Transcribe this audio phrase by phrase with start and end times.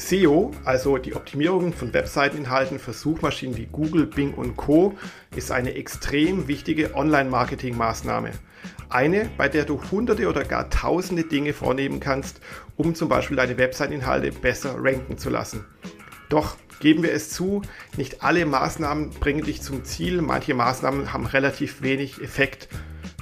[0.00, 4.96] SEO, also die Optimierung von Webseiteninhalten für Suchmaschinen wie Google, Bing und Co,
[5.36, 8.30] ist eine extrem wichtige Online-Marketing-Maßnahme.
[8.88, 12.40] Eine, bei der du hunderte oder gar tausende Dinge vornehmen kannst,
[12.76, 15.66] um zum Beispiel deine Webseiteninhalte besser ranken zu lassen.
[16.30, 17.60] Doch geben wir es zu,
[17.98, 22.68] nicht alle Maßnahmen bringen dich zum Ziel, manche Maßnahmen haben relativ wenig Effekt.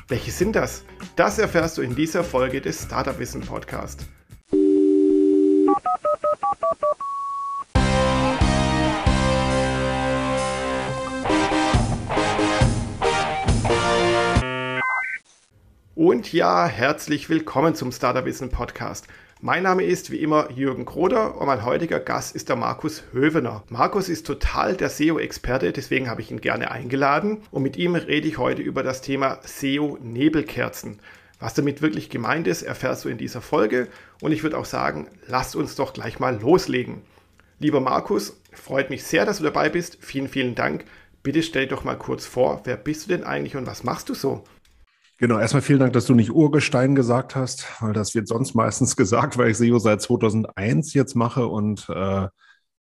[0.06, 0.84] Welche sind das?
[1.16, 4.06] Das erfährst du in dieser Folge des Startup Wissen Podcast.
[15.94, 19.06] Und ja, herzlich willkommen zum Startup Wissen Podcast.
[19.40, 23.62] Mein Name ist wie immer Jürgen Kroder und mein heutiger Gast ist der Markus Hövener.
[23.68, 28.26] Markus ist total der SEO-Experte, deswegen habe ich ihn gerne eingeladen und mit ihm rede
[28.26, 30.98] ich heute über das Thema SEO-Nebelkerzen.
[31.38, 33.88] Was damit wirklich gemeint ist, erfährst du in dieser Folge
[34.20, 37.02] und ich würde auch sagen, lasst uns doch gleich mal loslegen.
[37.60, 39.98] Lieber Markus, freut mich sehr, dass du dabei bist.
[40.00, 40.84] Vielen, vielen Dank.
[41.22, 44.14] Bitte stell doch mal kurz vor, wer bist du denn eigentlich und was machst du
[44.14, 44.44] so?
[45.18, 48.96] Genau, erstmal vielen Dank, dass du nicht Urgestein gesagt hast, weil das wird sonst meistens
[48.96, 52.28] gesagt, weil ich SEO seit 2001 jetzt mache und äh,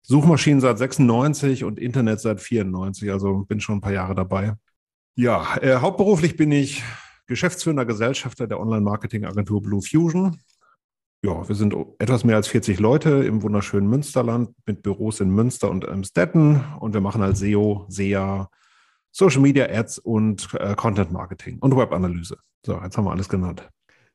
[0.03, 4.55] Suchmaschinen seit 96 und Internet seit 94, also bin schon ein paar Jahre dabei.
[5.15, 6.83] Ja, äh, hauptberuflich bin ich
[7.31, 10.37] geschäftsführender Gesellschafter der Online-Marketing-Agentur Blue Fusion.
[11.23, 15.69] Ja, wir sind etwas mehr als 40 Leute im wunderschönen Münsterland mit Büros in Münster
[15.69, 18.49] und Emstetten und wir machen halt SEO, SEA,
[19.11, 22.37] Social Media Ads und äh, Content Marketing und Webanalyse.
[22.65, 23.69] So, jetzt haben wir alles genannt.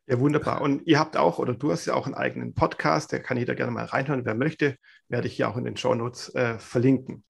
[0.07, 0.61] Ja, wunderbar.
[0.61, 3.55] Und ihr habt auch, oder du hast ja auch einen eigenen Podcast, der kann jeder
[3.55, 4.25] gerne mal reinhören.
[4.25, 4.77] Wer möchte,
[5.09, 7.25] werde ich hier auch in den Show Notes äh, verlinken.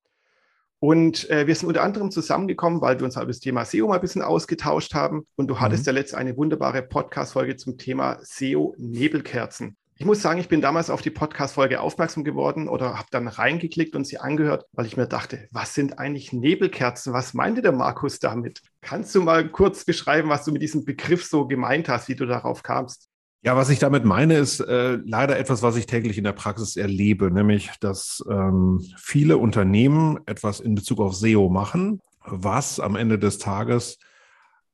[0.79, 3.95] Und äh, wir sind unter anderem zusammengekommen, weil wir uns über das Thema SEO mal
[3.95, 5.27] ein bisschen ausgetauscht haben.
[5.37, 5.61] Und du mhm.
[5.61, 9.77] hattest ja letzte eine wunderbare Podcast-Folge zum Thema SEO-Nebelkerzen.
[9.99, 13.97] Ich muss sagen, ich bin damals auf die Podcast-Folge aufmerksam geworden oder habe dann reingeklickt
[13.97, 17.15] und sie angehört, weil ich mir dachte, was sind eigentlich Nebelkerzen?
[17.15, 18.61] Was meinte der Markus damit?
[18.83, 22.27] Kannst du mal kurz beschreiben, was du mit diesem Begriff so gemeint hast, wie du
[22.27, 23.09] darauf kamst?
[23.47, 26.75] Ja, was ich damit meine, ist äh, leider etwas, was ich täglich in der Praxis
[26.75, 33.21] erlebe, nämlich, dass ähm, viele Unternehmen etwas in Bezug auf SEO machen, was am Ende
[33.21, 34.01] des Tages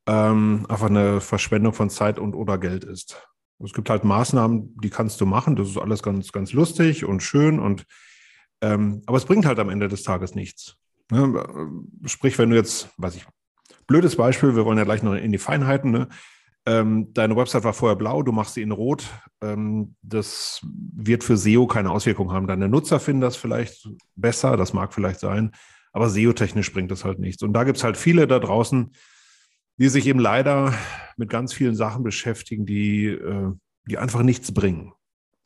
[0.07, 3.21] ähm, einfach eine Verschwendung von Zeit und oder Geld ist.
[3.63, 5.55] Es gibt halt Maßnahmen, die kannst du machen.
[5.55, 7.85] Das ist alles ganz, ganz lustig und schön und
[8.61, 10.77] ähm, aber es bringt halt am Ende des Tages nichts.
[11.11, 11.45] Ne?
[12.05, 13.27] Sprich, wenn du jetzt, weiß ich,
[13.85, 16.09] blödes Beispiel, wir wollen ja gleich noch in die Feinheiten, ne?
[16.65, 19.05] Ähm, deine Website war vorher blau, du machst sie in rot.
[19.41, 22.47] Ähm, das wird für SEO keine Auswirkung haben.
[22.47, 25.51] Deine Nutzer finden das vielleicht besser, das mag vielleicht sein,
[25.91, 27.43] aber SEO-technisch bringt das halt nichts.
[27.43, 28.91] Und da gibt es halt viele da draußen,
[29.77, 30.73] die sich eben leider
[31.17, 33.51] mit ganz vielen Sachen beschäftigen, die, äh,
[33.85, 34.93] die einfach nichts bringen.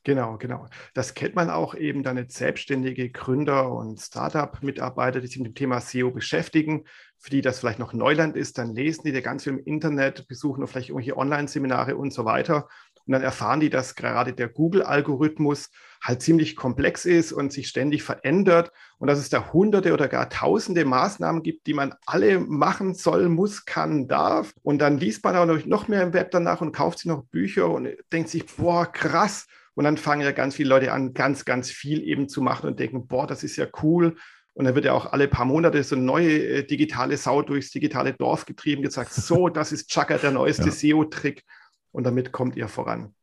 [0.07, 0.67] Genau, genau.
[0.93, 5.53] Das kennt man auch eben dann jetzt selbstständige Gründer und Startup-Mitarbeiter, die sich mit dem
[5.53, 6.85] Thema SEO beschäftigen.
[7.17, 10.25] Für die das vielleicht noch Neuland ist, dann lesen die da ganz viel im Internet,
[10.29, 12.69] besuchen vielleicht irgendwelche Online-Seminare und so weiter.
[13.05, 18.03] Und dann erfahren die, dass gerade der Google-Algorithmus halt ziemlich komplex ist und sich ständig
[18.03, 22.93] verändert und dass es da hunderte oder gar tausende Maßnahmen gibt, die man alle machen
[22.93, 24.53] soll, muss, kann, darf.
[24.63, 27.69] Und dann liest man auch noch mehr im Web danach und kauft sich noch Bücher
[27.69, 29.47] und denkt sich, boah, krass.
[29.77, 32.79] Und dann fangen ja ganz viele Leute an, ganz, ganz viel eben zu machen und
[32.79, 34.15] denken, boah, das ist ja cool.
[34.55, 37.69] Und dann wird ja auch alle paar Monate so eine neue äh, digitale Sau durchs
[37.69, 40.71] digitale Dorf getrieben, gesagt, so, das ist Chaka, der neueste ja.
[40.71, 41.43] SEO-Trick.
[41.91, 43.13] Und damit kommt ihr voran.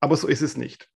[0.00, 0.88] Aber so ist es nicht.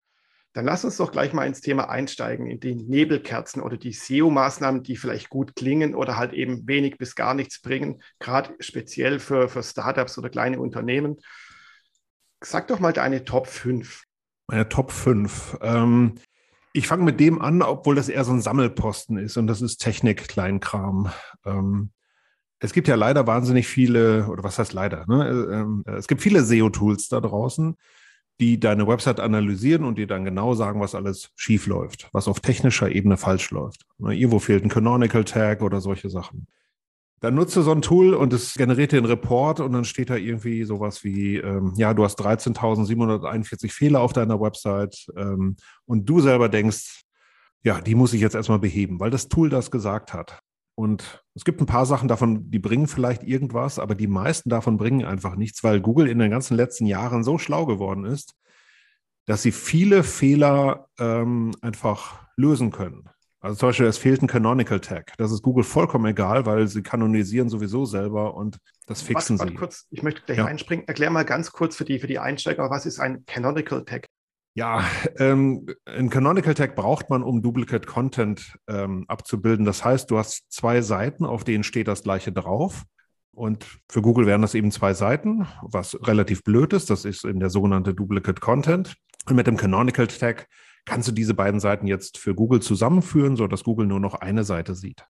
[0.54, 4.84] Dann lass uns doch gleich mal ins Thema einsteigen, in die Nebelkerzen oder die SEO-Maßnahmen,
[4.84, 9.50] die vielleicht gut klingen oder halt eben wenig bis gar nichts bringen, gerade speziell für,
[9.50, 11.18] für Startups oder kleine Unternehmen.
[12.42, 14.07] Sag doch mal deine Top 5.
[14.48, 15.58] Meine Top 5.
[15.60, 16.14] Ähm,
[16.72, 19.78] ich fange mit dem an, obwohl das eher so ein Sammelposten ist und das ist
[19.78, 21.10] Technik-Kleinkram.
[21.44, 21.90] Ähm,
[22.60, 25.04] es gibt ja leider wahnsinnig viele, oder was heißt leider?
[25.06, 25.48] Ne?
[25.52, 27.76] Ähm, es gibt viele SEO-Tools da draußen,
[28.40, 32.40] die deine Website analysieren und dir dann genau sagen, was alles schief läuft, was auf
[32.40, 33.84] technischer Ebene falsch läuft.
[33.98, 36.46] Ne, irgendwo fehlt ein Canonical Tag oder solche Sachen.
[37.20, 40.16] Dann nutze so ein Tool und es generiert dir einen Report und dann steht da
[40.16, 46.20] irgendwie sowas wie, ähm, ja, du hast 13.741 Fehler auf deiner Website ähm, und du
[46.20, 47.04] selber denkst,
[47.64, 50.40] ja, die muss ich jetzt erstmal beheben, weil das Tool das gesagt hat.
[50.76, 54.76] Und es gibt ein paar Sachen davon, die bringen vielleicht irgendwas, aber die meisten davon
[54.76, 58.36] bringen einfach nichts, weil Google in den ganzen letzten Jahren so schlau geworden ist,
[59.26, 63.10] dass sie viele Fehler ähm, einfach lösen können.
[63.40, 65.12] Also zum Beispiel, es fehlt ein Canonical Tag.
[65.16, 69.58] Das ist Google vollkommen egal, weil sie kanonisieren sowieso selber und das fixen warte sie.
[69.58, 70.46] Kurz, ich möchte gleich ja.
[70.46, 70.88] einspringen.
[70.88, 74.06] Erklär mal ganz kurz für die, für die Einsteiger, was ist ein Canonical Tag?
[74.54, 74.84] Ja,
[75.18, 79.64] ähm, ein Canonical Tag braucht man, um Duplicate Content ähm, abzubilden.
[79.64, 82.82] Das heißt, du hast zwei Seiten, auf denen steht das gleiche drauf.
[83.30, 86.90] Und für Google wären das eben zwei Seiten, was relativ blöd ist.
[86.90, 88.96] Das ist in der sogenannte Duplicate Content.
[89.26, 90.48] Und mit dem Canonical Tag
[90.88, 94.74] kannst du diese beiden Seiten jetzt für Google zusammenführen, sodass Google nur noch eine Seite
[94.74, 95.04] sieht.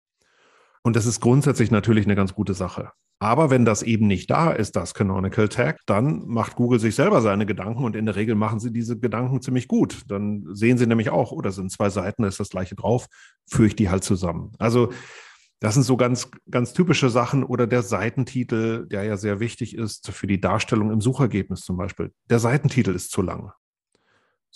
[0.82, 2.90] Und das ist grundsätzlich natürlich eine ganz gute Sache.
[3.20, 7.20] Aber wenn das eben nicht da ist, das Canonical Tag, dann macht Google sich selber
[7.20, 10.02] seine Gedanken und in der Regel machen sie diese Gedanken ziemlich gut.
[10.06, 13.06] Dann sehen sie nämlich auch, oder oh, sind zwei Seiten, da ist das gleiche drauf,
[13.50, 14.52] führe ich die halt zusammen.
[14.58, 14.92] Also
[15.60, 20.10] das sind so ganz, ganz typische Sachen oder der Seitentitel, der ja sehr wichtig ist
[20.12, 22.12] für die Darstellung im Suchergebnis zum Beispiel.
[22.30, 23.52] Der Seitentitel ist zu lang.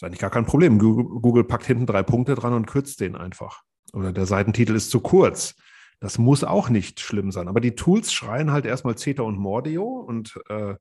[0.02, 0.81] Ist eigentlich gar kein Problem.
[0.81, 3.62] Google, packt hinten drei Punkte dran und kürzt den einfach.
[3.93, 5.54] Oder der Seitentitel ist zu kurz.
[6.00, 7.46] Das muss auch nicht schlimm sein.
[7.46, 10.75] Aber die Tools schreien halt erstmal Zeta und Mordio und, äh,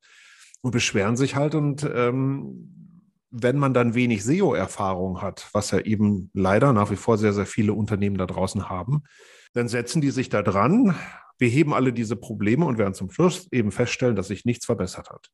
[0.61, 1.53] und beschweren sich halt.
[1.53, 7.19] Und ähm, wenn man dann wenig SEO-Erfahrung hat, was ja eben leider nach wie vor
[7.19, 9.03] sehr, sehr viele Unternehmen da draußen haben,
[9.53, 10.95] dann setzen die sich da dran,
[11.37, 15.29] beheben alle diese Probleme und werden zum Schluss eben feststellen, dass sich nichts verbessert hat.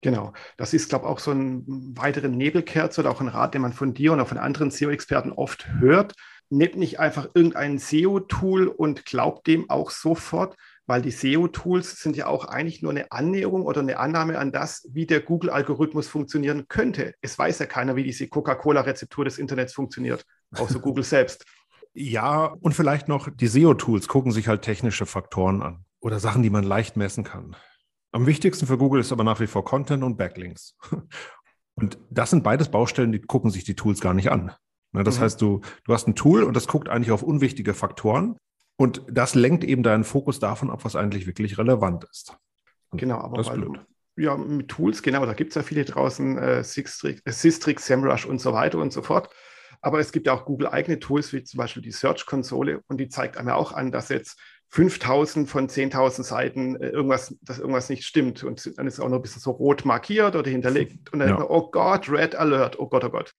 [0.00, 1.64] Genau, das ist, glaube ich, auch so ein
[1.96, 5.32] weiterer Nebelkerze oder auch ein Rat, den man von dir und auch von anderen SEO-Experten
[5.32, 6.14] oft hört
[6.50, 10.56] nehmt nicht einfach irgendein SEO-Tool und glaubt dem auch sofort,
[10.86, 14.88] weil die SEO-Tools sind ja auch eigentlich nur eine Annäherung oder eine Annahme an das,
[14.90, 17.14] wie der Google-Algorithmus funktionieren könnte.
[17.20, 20.24] Es weiß ja keiner, wie diese Coca-Cola-Rezeptur des Internets funktioniert,
[20.54, 21.44] außer Google selbst.
[21.92, 26.50] Ja, und vielleicht noch die SEO-Tools gucken sich halt technische Faktoren an oder Sachen, die
[26.50, 27.56] man leicht messen kann.
[28.12, 30.76] Am wichtigsten für Google ist aber nach wie vor Content und Backlinks.
[31.74, 34.50] Und das sind beides Baustellen, die gucken sich die Tools gar nicht an.
[34.92, 35.22] Ne, das mhm.
[35.22, 38.36] heißt, du, du hast ein Tool und das guckt eigentlich auf unwichtige Faktoren
[38.76, 42.36] und das lenkt eben deinen Fokus davon ab, was eigentlich wirklich relevant ist.
[42.90, 43.80] Und genau, aber das ist blöd.
[44.16, 48.26] ja, mit Tools, genau, da gibt es ja viele draußen, äh, Sistrix, äh, Sistrix, SEMrush
[48.26, 49.28] und so weiter und so fort.
[49.80, 53.36] Aber es gibt ja auch Google-eigene Tools, wie zum Beispiel die Search-Konsole, und die zeigt
[53.36, 54.40] einem ja auch an, dass jetzt
[54.70, 58.44] 5000 von 10.000 Seiten äh, irgendwas, dass irgendwas nicht stimmt.
[58.44, 61.12] Und dann ist es auch noch ein bisschen so rot markiert oder hinterlegt.
[61.12, 61.46] Und dann, ja.
[61.48, 63.34] oh Gott, Red Alert, oh Gott, oh Gott.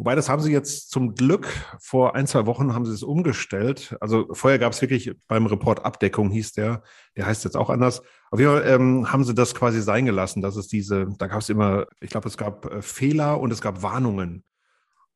[0.00, 1.46] Wobei, das haben sie jetzt zum Glück
[1.78, 3.96] vor ein, zwei Wochen haben sie es umgestellt.
[4.00, 6.82] Also vorher gab es wirklich beim Report Abdeckung hieß der,
[7.18, 8.02] der heißt jetzt auch anders.
[8.30, 11.42] Auf jeden Fall ähm, haben sie das quasi sein gelassen, dass es diese, da gab
[11.42, 14.42] es immer, ich glaube, es gab äh, Fehler und es gab Warnungen.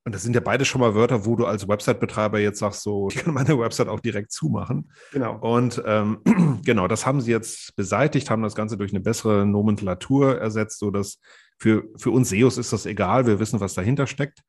[0.05, 3.09] Und das sind ja beide schon mal Wörter, wo du als Website-Betreiber jetzt sagst, so,
[3.13, 4.91] ich kann meine Website auch direkt zumachen.
[5.13, 5.39] Genau.
[5.39, 6.19] Und ähm,
[6.65, 11.21] genau, das haben sie jetzt beseitigt, haben das Ganze durch eine bessere Nomenklatur ersetzt, sodass
[11.59, 14.41] für, für uns SEOs ist das egal, wir wissen, was dahinter steckt.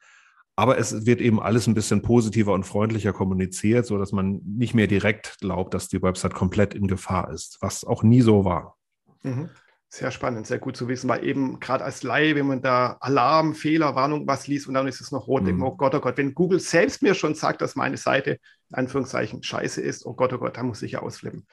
[0.58, 4.74] Aber es wird eben alles ein bisschen positiver und freundlicher kommuniziert, so dass man nicht
[4.74, 8.78] mehr direkt glaubt, dass die Website komplett in Gefahr ist, was auch nie so war.
[9.24, 9.50] Mhm.
[9.90, 13.54] Sehr spannend, sehr gut zu wissen, weil eben gerade als Laie, wenn man da Alarm,
[13.54, 15.62] Fehler, Warnung, was liest und dann ist es noch rot, mhm.
[15.64, 18.40] oh Gott, oh Gott, wenn Google selbst mir schon sagt, dass meine Seite
[18.70, 21.48] in Anführungszeichen scheiße ist, oh Gott, oh Gott, da muss ich ja ausflippen.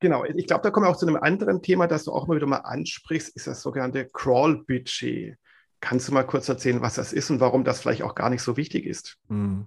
[0.00, 2.36] Genau, ich glaube, da kommen wir auch zu einem anderen Thema, das du auch mal
[2.36, 5.36] wieder mal ansprichst, ist das sogenannte Crawl-Budget.
[5.80, 8.42] Kannst du mal kurz erzählen, was das ist und warum das vielleicht auch gar nicht
[8.42, 9.18] so wichtig ist?
[9.28, 9.66] Hm.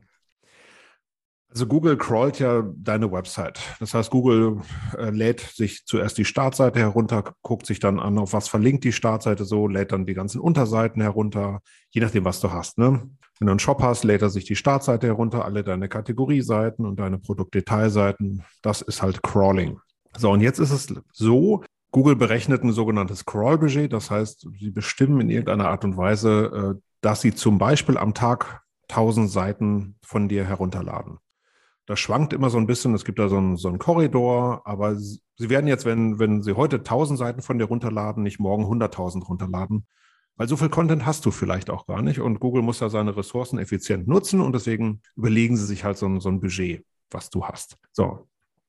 [1.49, 3.59] Also Google crawlt ja deine Website.
[3.79, 4.61] Das heißt, Google
[4.97, 8.91] äh, lädt sich zuerst die Startseite herunter, guckt sich dann an, auf was verlinkt die
[8.91, 12.77] Startseite so, lädt dann die ganzen Unterseiten herunter, je nachdem, was du hast.
[12.77, 13.09] Ne?
[13.39, 16.99] Wenn du einen Shop hast, lädt er sich die Startseite herunter, alle deine Kategorieseiten und
[16.99, 18.43] deine Produktdetailseiten.
[18.61, 19.79] Das ist halt Crawling.
[20.17, 23.93] So, und jetzt ist es so, Google berechnet ein sogenanntes Crawl-Budget.
[23.93, 28.13] Das heißt, sie bestimmen in irgendeiner Art und Weise, äh, dass sie zum Beispiel am
[28.13, 31.19] Tag 1000 Seiten von dir herunterladen.
[31.87, 32.93] Das schwankt immer so ein bisschen.
[32.93, 36.53] Es gibt da so einen, so einen Korridor, aber sie werden jetzt, wenn, wenn sie
[36.53, 39.87] heute 1000 Seiten von dir runterladen, nicht morgen 100.000 runterladen.
[40.35, 42.19] Weil so viel Content hast du vielleicht auch gar nicht.
[42.19, 46.05] Und Google muss ja seine Ressourcen effizient nutzen und deswegen überlegen sie sich halt so
[46.05, 47.77] ein, so ein Budget, was du hast.
[47.91, 48.27] So,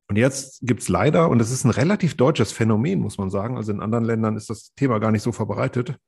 [0.08, 3.58] und jetzt gibt es leider, und das ist ein relativ deutsches Phänomen, muss man sagen,
[3.58, 5.98] also in anderen Ländern ist das Thema gar nicht so verbreitet,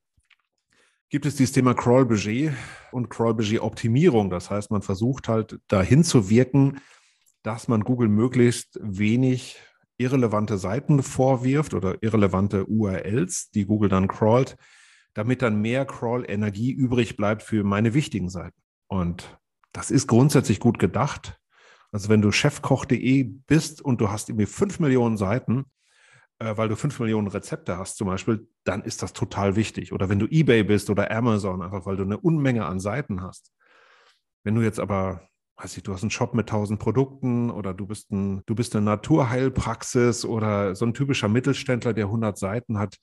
[1.09, 2.51] gibt es dieses Thema Crawl-Budget
[2.91, 4.31] und Crawl-Budget-Optimierung.
[4.31, 6.79] Das heißt, man versucht halt dahin zu wirken,
[7.43, 9.59] dass man Google möglichst wenig
[9.97, 14.57] irrelevante Seiten vorwirft oder irrelevante URLs, die Google dann crawlt,
[15.13, 18.59] damit dann mehr Crawl-Energie übrig bleibt für meine wichtigen Seiten.
[18.87, 19.39] Und
[19.73, 21.39] das ist grundsätzlich gut gedacht.
[21.91, 25.65] Also wenn du chefkoch.de bist und du hast irgendwie fünf Millionen Seiten,
[26.39, 29.93] äh, weil du fünf Millionen Rezepte hast zum Beispiel, dann ist das total wichtig.
[29.93, 33.51] Oder wenn du eBay bist oder Amazon, einfach weil du eine Unmenge an Seiten hast.
[34.43, 35.29] Wenn du jetzt aber,
[35.61, 38.75] weiß ich, du hast einen Shop mit tausend Produkten oder du bist, ein, du bist
[38.75, 42.97] eine Naturheilpraxis oder so ein typischer Mittelständler, der 100 Seiten hat,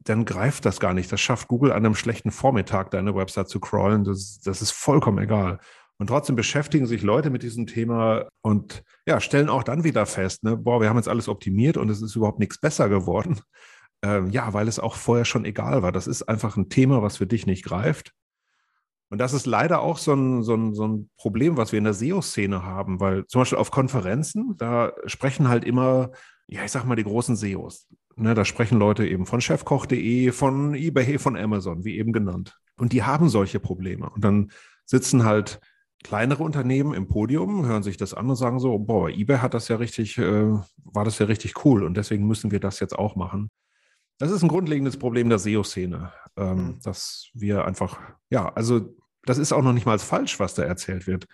[0.00, 1.10] dann greift das gar nicht.
[1.12, 4.04] Das schafft Google an einem schlechten Vormittag, deine Website zu crawlen.
[4.04, 5.60] Das, das ist vollkommen egal.
[5.98, 10.42] Und trotzdem beschäftigen sich Leute mit diesem Thema und ja, stellen auch dann wieder fest,
[10.42, 13.40] ne, boah, wir haben jetzt alles optimiert und es ist überhaupt nichts besser geworden.
[14.02, 15.92] Ähm, ja, weil es auch vorher schon egal war.
[15.92, 18.12] Das ist einfach ein Thema, was für dich nicht greift.
[19.14, 21.84] Und das ist leider auch so ein, so ein, so ein Problem, was wir in
[21.84, 26.10] der SEO-Szene haben, weil zum Beispiel auf Konferenzen, da sprechen halt immer,
[26.48, 27.86] ja, ich sag mal, die großen SEOs.
[28.16, 32.58] Ne, da sprechen Leute eben von chefkoch.de, von eBay, von Amazon, wie eben genannt.
[32.76, 34.10] Und die haben solche Probleme.
[34.10, 34.50] Und dann
[34.84, 35.60] sitzen halt
[36.02, 39.68] kleinere Unternehmen im Podium, hören sich das an und sagen so, boah, eBay hat das
[39.68, 40.50] ja richtig, äh,
[40.82, 43.48] war das ja richtig cool und deswegen müssen wir das jetzt auch machen.
[44.18, 46.80] Das ist ein grundlegendes Problem der SEO-Szene, ähm, mhm.
[46.82, 51.06] dass wir einfach, ja, also das ist auch noch nicht mal falsch, was da erzählt
[51.06, 51.26] wird.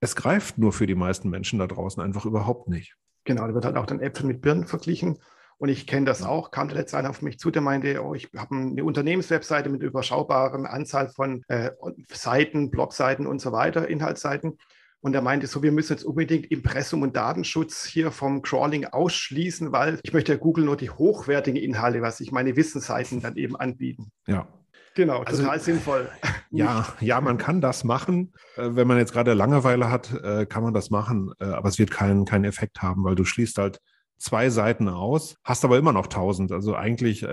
[0.00, 2.96] Es greift nur für die meisten Menschen da draußen einfach überhaupt nicht.
[3.24, 5.18] Genau, da wird halt auch dann Äpfel mit Birnen verglichen.
[5.56, 8.14] Und ich kenne das auch, kam der letzte einer auf mich zu, der meinte, oh,
[8.14, 11.70] ich habe eine Unternehmenswebseite mit überschaubaren Anzahl von äh,
[12.12, 14.58] Seiten, Blogseiten und so weiter, Inhaltsseiten.
[15.00, 19.70] Und er meinte so, wir müssen jetzt unbedingt Impressum und Datenschutz hier vom Crawling ausschließen,
[19.70, 23.54] weil ich möchte ja Google nur die hochwertigen Inhalte, was ich meine Wissensseiten dann eben
[23.54, 24.10] anbieten.
[24.26, 24.48] Ja.
[24.94, 26.08] Genau, also, total sinnvoll.
[26.50, 28.32] Ja, ja, man kann das machen.
[28.56, 31.80] Äh, wenn man jetzt gerade Langeweile hat, äh, kann man das machen, äh, aber es
[31.80, 33.80] wird keinen, keinen Effekt haben, weil du schließt halt
[34.18, 36.52] zwei Seiten aus, hast aber immer noch 1000.
[36.52, 37.26] Also eigentlich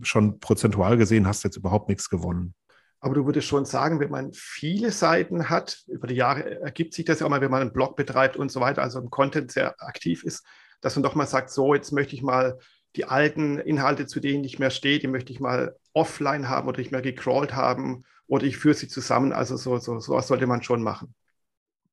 [0.00, 2.54] schon prozentual gesehen hast du jetzt überhaupt nichts gewonnen.
[3.00, 7.04] Aber du würdest schon sagen, wenn man viele Seiten hat, über die Jahre ergibt sich
[7.04, 9.52] das ja auch mal, wenn man einen Blog betreibt und so weiter, also im Content
[9.52, 10.46] sehr aktiv ist,
[10.80, 12.58] dass man doch mal sagt, so, jetzt möchte ich mal
[12.96, 16.78] die alten Inhalte, zu denen nicht mehr steht, die möchte ich mal offline haben oder
[16.78, 19.32] nicht mehr gecrawlt haben oder ich führe sie zusammen.
[19.32, 21.14] Also so, so, sowas sollte man schon machen.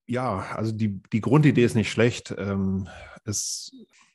[0.06, 2.34] Ja, also die, die Grundidee ist nicht schlecht.
[2.38, 2.88] Ähm,
[3.25, 3.72] es,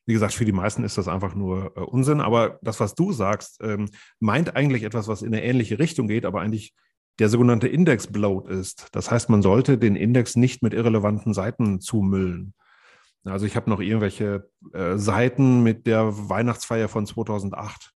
[0.07, 2.21] wie gesagt, für die meisten ist das einfach nur äh, Unsinn.
[2.21, 3.89] Aber das, was du sagst, ähm,
[4.19, 6.75] meint eigentlich etwas, was in eine ähnliche Richtung geht, aber eigentlich
[7.19, 8.89] der sogenannte Index-Bloat ist.
[8.93, 12.55] Das heißt, man sollte den Index nicht mit irrelevanten Seiten zumüllen.
[13.25, 17.93] Also ich habe noch irgendwelche äh, Seiten mit der Weihnachtsfeier von 2008.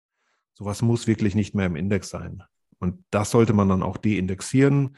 [0.54, 2.42] Sowas muss wirklich nicht mehr im Index sein.
[2.78, 4.96] Und das sollte man dann auch deindexieren.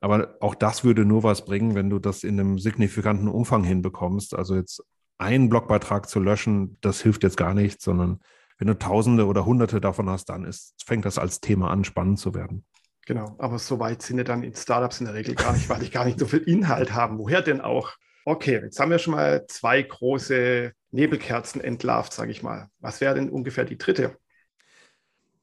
[0.00, 4.34] Aber auch das würde nur was bringen, wenn du das in einem signifikanten Umfang hinbekommst.
[4.34, 4.82] Also jetzt
[5.18, 8.20] einen Blogbeitrag zu löschen, das hilft jetzt gar nichts, sondern
[8.58, 12.18] wenn du Tausende oder Hunderte davon hast, dann ist, fängt das als Thema an, spannend
[12.18, 12.64] zu werden.
[13.06, 15.80] Genau, aber so weit sind ja dann in Startups in der Regel gar nicht, weil
[15.80, 17.18] die gar nicht so viel Inhalt haben.
[17.18, 17.92] Woher denn auch?
[18.24, 22.68] Okay, jetzt haben wir schon mal zwei große Nebelkerzen entlarvt, sage ich mal.
[22.78, 24.16] Was wäre denn ungefähr die dritte?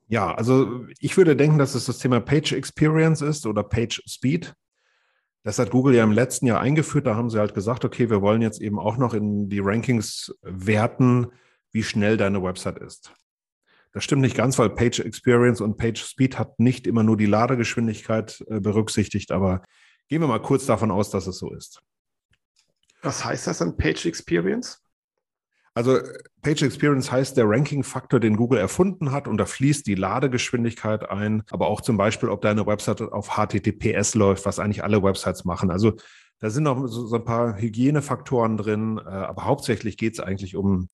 [0.08, 4.54] Ja, also ich würde denken, dass es das Thema Page Experience ist oder Page Speed.
[5.44, 7.08] Das hat Google ja im letzten Jahr eingeführt.
[7.08, 10.34] Da haben sie halt gesagt, okay, wir wollen jetzt eben auch noch in die Rankings
[10.42, 11.28] werten,
[11.72, 13.14] wie schnell deine Website ist.
[13.92, 17.26] Das stimmt nicht ganz, weil Page Experience und Page Speed hat nicht immer nur die
[17.26, 19.64] Ladegeschwindigkeit äh, berücksichtigt, aber
[20.08, 21.82] gehen wir mal kurz davon aus, dass es so ist.
[23.02, 24.82] Was heißt das dann, Page Experience?
[25.78, 26.00] Also
[26.42, 31.44] Page Experience heißt der Ranking-Faktor, den Google erfunden hat und da fließt die Ladegeschwindigkeit ein,
[31.52, 35.70] aber auch zum Beispiel, ob deine Website auf HTTPS läuft, was eigentlich alle Websites machen.
[35.70, 35.94] Also
[36.40, 40.88] da sind noch so, ein paar Hygienefaktoren drin, äh, aber hauptsächlich geht es eigentlich um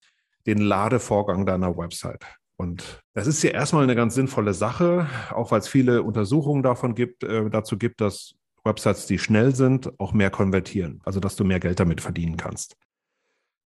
[0.45, 2.25] den Ladevorgang deiner Website.
[2.57, 6.93] Und das ist ja erstmal eine ganz sinnvolle Sache, auch weil es viele Untersuchungen davon
[6.93, 11.43] gibt, äh, dazu gibt, dass Websites, die schnell sind, auch mehr konvertieren, also dass du
[11.43, 12.75] mehr Geld damit verdienen kannst.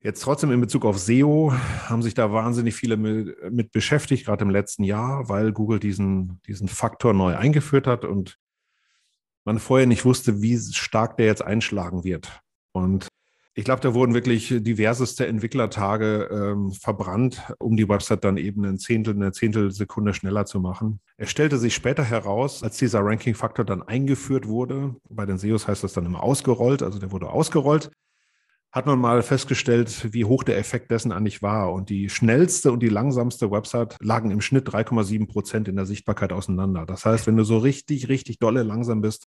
[0.02, 1.54] Jetzt trotzdem in Bezug auf SEO
[1.86, 6.68] haben sich da wahnsinnig viele mit beschäftigt, gerade im letzten Jahr, weil Google diesen, diesen
[6.68, 8.38] Faktor neu eingeführt hat und
[9.44, 12.42] man vorher nicht wusste, wie stark der jetzt einschlagen wird.
[12.74, 13.08] Und
[13.56, 18.78] ich glaube, da wurden wirklich diverseste Entwicklertage ähm, verbrannt, um die Website dann eben ein
[18.78, 21.00] Zehntel, eine Zehntelsekunde schneller zu machen.
[21.20, 25.84] Es stellte sich später heraus, als dieser Ranking-Faktor dann eingeführt wurde, bei den SEOs heißt
[25.84, 27.90] das dann immer ausgerollt, also der wurde ausgerollt,
[28.72, 31.74] hat man mal festgestellt, wie hoch der Effekt dessen eigentlich war.
[31.74, 36.32] Und die schnellste und die langsamste Website lagen im Schnitt 3,7 Prozent in der Sichtbarkeit
[36.32, 36.86] auseinander.
[36.86, 39.28] Das heißt, wenn du so richtig, richtig dolle langsam bist,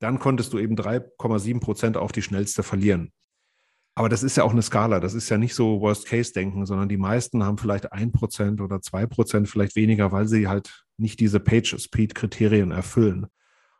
[0.00, 3.12] dann konntest du eben 3,7 Prozent auf die schnellste verlieren.
[4.00, 4.98] Aber das ist ja auch eine Skala.
[4.98, 9.04] Das ist ja nicht so Worst-Case-Denken, sondern die meisten haben vielleicht ein Prozent oder zwei
[9.04, 13.26] Prozent vielleicht weniger, weil sie halt nicht diese Page-Speed-Kriterien erfüllen.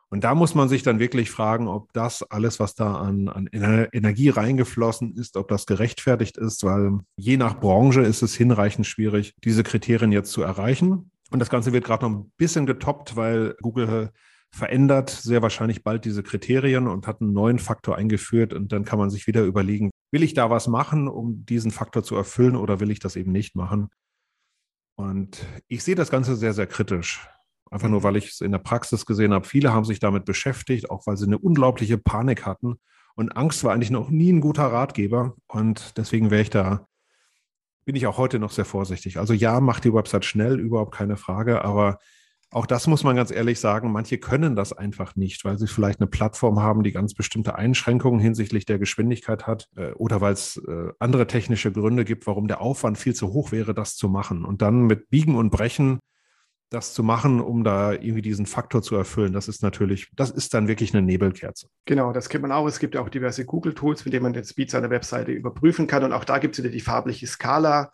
[0.09, 3.47] Und da muss man sich dann wirklich fragen, ob das alles, was da an, an
[3.51, 9.33] Energie reingeflossen ist, ob das gerechtfertigt ist, weil je nach Branche ist es hinreichend schwierig,
[9.43, 11.09] diese Kriterien jetzt zu erreichen.
[11.31, 14.11] Und das Ganze wird gerade noch ein bisschen getoppt, weil Google
[14.53, 18.53] verändert sehr wahrscheinlich bald diese Kriterien und hat einen neuen Faktor eingeführt.
[18.53, 22.03] Und dann kann man sich wieder überlegen, will ich da was machen, um diesen Faktor
[22.03, 23.89] zu erfüllen oder will ich das eben nicht machen?
[24.95, 27.27] Und ich sehe das Ganze sehr, sehr kritisch.
[27.71, 29.47] Einfach nur, weil ich es in der Praxis gesehen habe.
[29.47, 32.75] Viele haben sich damit beschäftigt, auch weil sie eine unglaubliche Panik hatten.
[33.15, 35.35] Und Angst war eigentlich noch nie ein guter Ratgeber.
[35.47, 36.87] Und deswegen wäre ich da,
[37.85, 39.17] bin ich auch heute noch sehr vorsichtig.
[39.17, 41.63] Also ja, macht die Website schnell, überhaupt keine Frage.
[41.63, 41.97] Aber
[42.51, 46.01] auch das muss man ganz ehrlich sagen, manche können das einfach nicht, weil sie vielleicht
[46.01, 50.57] eine Plattform haben, die ganz bestimmte Einschränkungen hinsichtlich der Geschwindigkeit hat äh, oder weil es
[50.57, 54.43] äh, andere technische Gründe gibt, warum der Aufwand viel zu hoch wäre, das zu machen.
[54.43, 55.99] Und dann mit Biegen und Brechen
[56.69, 60.53] das zu machen, um da irgendwie diesen Faktor zu erfüllen, das ist natürlich, das ist
[60.53, 61.67] dann wirklich eine Nebelkerze.
[61.85, 62.65] Genau, das kennt man auch.
[62.65, 66.03] Es gibt ja auch diverse Google-Tools, mit denen man den Speed seiner Webseite überprüfen kann.
[66.03, 67.91] Und auch da gibt es wieder die farbliche Skala.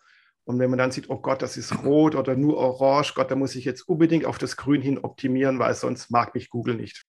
[0.48, 3.36] Und wenn man dann sieht, oh Gott, das ist rot oder nur orange, Gott, da
[3.36, 7.04] muss ich jetzt unbedingt auf das Grün hin optimieren, weil sonst mag mich Google nicht.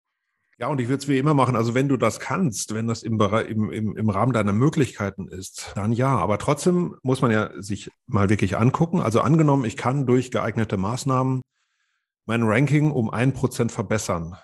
[0.58, 1.56] Ja, und ich würde es wie immer machen.
[1.56, 5.72] Also wenn du das kannst, wenn das im, im, im, im Rahmen deiner Möglichkeiten ist,
[5.76, 6.18] dann ja.
[6.18, 9.00] Aber trotzdem muss man ja sich mal wirklich angucken.
[9.00, 11.42] Also angenommen, ich kann durch geeignete Maßnahmen
[12.26, 14.36] mein Ranking um ein Prozent verbessern.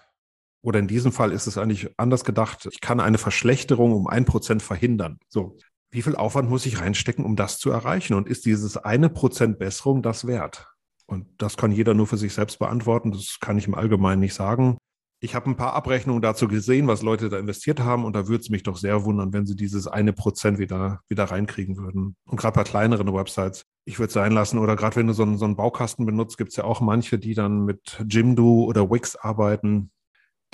[0.62, 2.66] Oder in diesem Fall ist es eigentlich anders gedacht.
[2.72, 5.20] Ich kann eine Verschlechterung um ein Prozent verhindern.
[5.28, 5.58] So.
[5.92, 8.14] Wie viel Aufwand muss ich reinstecken, um das zu erreichen?
[8.14, 10.68] Und ist dieses eine Prozent Besserung das wert?
[11.08, 13.12] Und das kann jeder nur für sich selbst beantworten.
[13.12, 14.78] Das kann ich im Allgemeinen nicht sagen.
[15.22, 18.06] Ich habe ein paar Abrechnungen dazu gesehen, was Leute da investiert haben.
[18.06, 21.26] Und da würde es mich doch sehr wundern, wenn sie dieses eine Prozent wieder, wieder
[21.26, 22.16] reinkriegen würden.
[22.26, 24.58] Und gerade bei kleineren Websites ich würde es sein lassen.
[24.58, 27.20] Oder gerade wenn du so einen, so einen Baukasten benutzt, gibt es ja auch manche,
[27.20, 29.92] die dann mit Jimdo oder Wix arbeiten.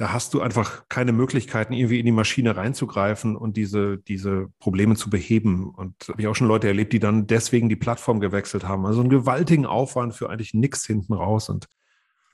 [0.01, 4.95] Da hast du einfach keine Möglichkeiten, irgendwie in die Maschine reinzugreifen und diese, diese Probleme
[4.95, 5.69] zu beheben.
[5.69, 8.87] Und habe ich auch schon Leute erlebt, die dann deswegen die Plattform gewechselt haben.
[8.87, 11.49] Also einen gewaltigen Aufwand für eigentlich nichts hinten raus.
[11.49, 11.67] Und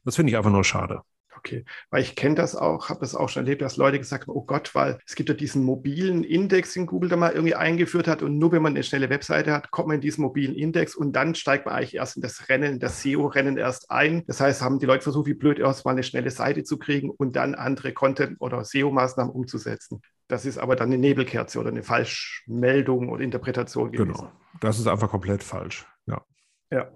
[0.05, 1.01] das finde ich einfach nur schade.
[1.37, 4.35] Okay, weil ich kenne das auch, habe das auch schon erlebt, dass Leute gesagt haben,
[4.35, 8.07] oh Gott, weil es gibt ja diesen mobilen Index, den Google da mal irgendwie eingeführt
[8.07, 10.95] hat und nur wenn man eine schnelle Webseite hat, kommt man in diesen mobilen Index
[10.95, 14.23] und dann steigt man eigentlich erst in das Rennen, das SEO-Rennen erst ein.
[14.25, 17.11] Das heißt, haben die Leute versucht, wie blöd erst mal eine schnelle Seite zu kriegen
[17.11, 20.01] und dann andere Content- oder SEO-Maßnahmen umzusetzen.
[20.27, 24.13] Das ist aber dann eine Nebelkerze oder eine Falschmeldung oder Interpretation gewesen.
[24.13, 25.85] Genau, das ist einfach komplett falsch.
[26.07, 26.25] Ja.
[26.71, 26.91] Ja.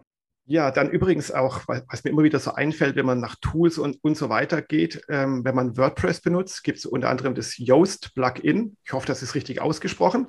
[0.51, 4.03] Ja, dann übrigens auch, was mir immer wieder so einfällt, wenn man nach Tools und,
[4.03, 8.75] und so weiter geht, ähm, wenn man WordPress benutzt, gibt es unter anderem das Yoast-Plugin.
[8.83, 10.27] Ich hoffe, das ist richtig ausgesprochen.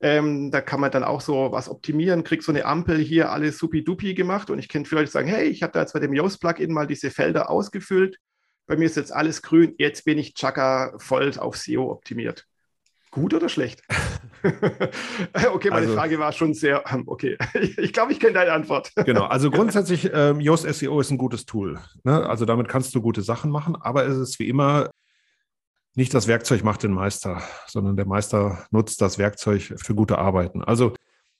[0.00, 3.58] Ähm, da kann man dann auch so was optimieren, kriegt so eine Ampel hier alles
[3.58, 4.50] supi-dupi gemacht.
[4.50, 6.72] Und ich kenne viele Leute, die sagen, hey, ich habe da jetzt bei dem Yoast-Plugin
[6.72, 8.18] mal diese Felder ausgefüllt.
[8.68, 9.74] Bei mir ist jetzt alles grün.
[9.78, 12.46] Jetzt bin ich Chaka voll auf SEO optimiert.
[13.10, 13.82] Gut oder schlecht?
[15.52, 17.36] okay, meine also, Frage war schon sehr, okay.
[17.78, 18.92] Ich glaube, ich kenne deine Antwort.
[19.04, 21.78] genau, also grundsätzlich, ähm, Yoast SEO ist ein gutes Tool.
[22.04, 22.28] Ne?
[22.28, 24.90] Also damit kannst du gute Sachen machen, aber es ist wie immer,
[25.94, 30.62] nicht das Werkzeug macht den Meister, sondern der Meister nutzt das Werkzeug für gute Arbeiten.
[30.62, 30.92] Also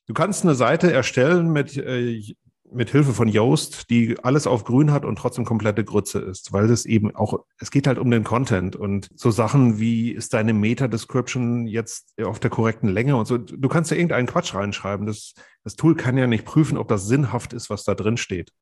[0.07, 2.35] du kannst eine Seite erstellen mit äh,
[2.73, 6.71] mit Hilfe von Yoast, die alles auf grün hat und trotzdem komplette Grütze ist, weil
[6.71, 10.53] es eben auch, es geht halt um den Content und so Sachen wie, ist deine
[10.53, 13.39] Meta-Description jetzt auf der korrekten Länge und so.
[13.39, 15.07] Du kannst ja irgendeinen Quatsch reinschreiben.
[15.07, 18.53] Das, das Tool kann ja nicht prüfen, ob das sinnhaft ist, was da drin steht.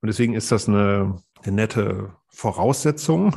[0.00, 3.36] Und deswegen ist das eine, eine nette Voraussetzung,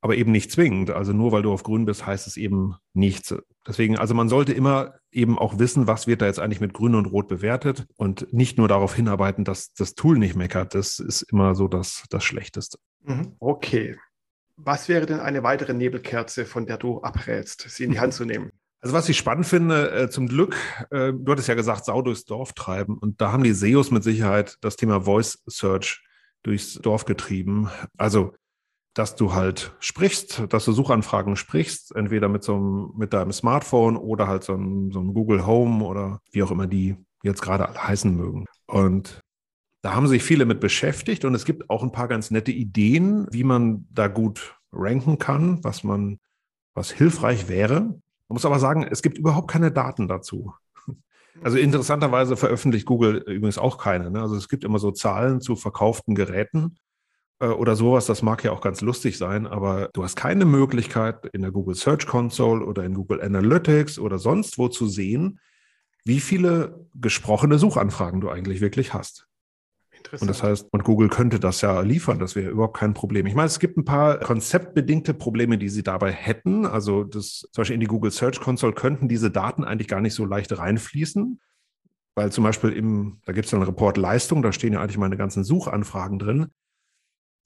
[0.00, 0.90] aber eben nicht zwingend.
[0.90, 3.34] Also nur weil du auf grün bist, heißt es eben nichts.
[3.66, 6.94] Deswegen, also man sollte immer eben auch wissen, was wird da jetzt eigentlich mit grün
[6.94, 10.74] und rot bewertet und nicht nur darauf hinarbeiten, dass das Tool nicht meckert.
[10.74, 12.78] Das ist immer so das, das Schlechteste.
[13.02, 13.36] Mhm.
[13.40, 13.96] Okay.
[14.56, 18.24] Was wäre denn eine weitere Nebelkerze, von der du abrätst, sie in die Hand zu
[18.24, 18.50] nehmen?
[18.82, 20.54] Also was ich spannend finde, äh, zum Glück,
[20.90, 22.98] äh, du hattest ja gesagt, Sau durchs Dorf treiben.
[22.98, 26.04] Und da haben die SEOs mit Sicherheit das Thema Voice Search
[26.44, 27.68] durchs Dorf getrieben.
[27.96, 28.34] Also
[28.96, 33.94] dass du halt sprichst, dass du Suchanfragen sprichst, entweder mit so einem, mit deinem Smartphone
[33.94, 37.68] oder halt so einem, so einem Google Home oder wie auch immer die jetzt gerade
[37.74, 38.46] heißen mögen.
[38.66, 39.20] Und
[39.82, 43.26] da haben sich viele mit beschäftigt und es gibt auch ein paar ganz nette Ideen,
[43.30, 46.18] wie man da gut ranken kann, was man,
[46.72, 47.80] was hilfreich wäre.
[47.80, 50.54] Man muss aber sagen, es gibt überhaupt keine Daten dazu.
[51.42, 54.10] Also interessanterweise veröffentlicht Google übrigens auch keine.
[54.10, 54.22] Ne?
[54.22, 56.78] Also es gibt immer so Zahlen zu verkauften Geräten
[57.38, 61.42] oder sowas, das mag ja auch ganz lustig sein, aber du hast keine Möglichkeit in
[61.42, 65.38] der Google Search Console oder in Google Analytics oder sonst wo zu sehen,
[66.04, 69.26] wie viele gesprochene Suchanfragen du eigentlich wirklich hast.
[70.20, 73.26] Und das heißt, und Google könnte das ja liefern, das wäre überhaupt kein Problem.
[73.26, 76.64] Ich meine, es gibt ein paar konzeptbedingte Probleme, die sie dabei hätten.
[76.64, 80.14] Also das, zum Beispiel in die Google Search Console könnten diese Daten eigentlich gar nicht
[80.14, 81.40] so leicht reinfließen,
[82.14, 84.98] weil zum Beispiel im, da gibt es ja einen Report Leistung, da stehen ja eigentlich
[84.98, 86.46] meine ganzen Suchanfragen drin.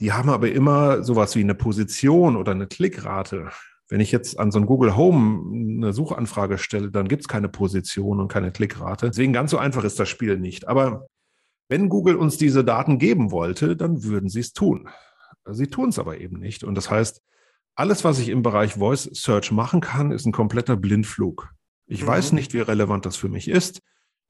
[0.00, 3.50] Die haben aber immer sowas wie eine Position oder eine Klickrate.
[3.88, 7.48] Wenn ich jetzt an so ein Google Home eine Suchanfrage stelle, dann gibt es keine
[7.48, 9.08] Position und keine Klickrate.
[9.08, 10.68] Deswegen ganz so einfach ist das Spiel nicht.
[10.68, 11.06] Aber
[11.68, 14.88] Wenn Google uns diese Daten geben wollte, dann würden sie es tun.
[15.48, 16.64] Sie tun es aber eben nicht.
[16.64, 17.22] Und das heißt,
[17.76, 21.50] alles, was ich im Bereich Voice Search machen kann, ist ein kompletter Blindflug.
[21.86, 22.08] Ich mhm.
[22.08, 23.79] weiß nicht, wie relevant das für mich ist.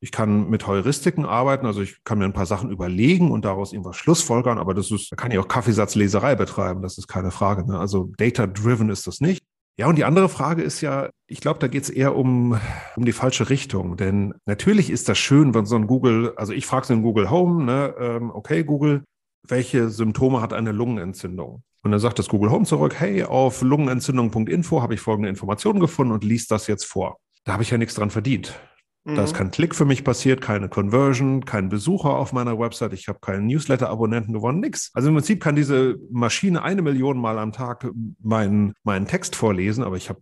[0.01, 3.73] Ich kann mit Heuristiken arbeiten, also ich kann mir ein paar Sachen überlegen und daraus
[3.73, 7.71] irgendwas schlussfolgern, aber das ist, da kann ich auch Kaffeesatzleserei betreiben, das ist keine Frage.
[7.71, 7.79] Ne?
[7.79, 9.43] Also data-driven ist das nicht.
[9.81, 12.59] Ja, und die andere Frage ist ja, ich glaube, da geht es eher um,
[12.97, 13.97] um die falsche Richtung.
[13.97, 17.31] Denn natürlich ist das schön, wenn so ein Google, also ich frage so in Google
[17.31, 19.05] Home, ne, ähm, okay, Google,
[19.49, 21.63] welche Symptome hat eine Lungenentzündung?
[21.83, 26.13] Und dann sagt das Google Home zurück, hey, auf lungenentzündung.info habe ich folgende Informationen gefunden
[26.13, 27.17] und liest das jetzt vor.
[27.45, 28.61] Da habe ich ja nichts dran verdient.
[29.05, 29.15] Mhm.
[29.15, 29.37] Da ist mhm.
[29.37, 33.47] kein Klick für mich passiert, keine Conversion, kein Besucher auf meiner Website, ich habe keinen
[33.47, 34.91] Newsletter-Abonnenten gewonnen, nichts.
[34.95, 37.91] Also im Prinzip kann diese Maschine eine Million Mal am Tag
[38.23, 40.21] meinen, meinen Text vorlesen, aber ich habe,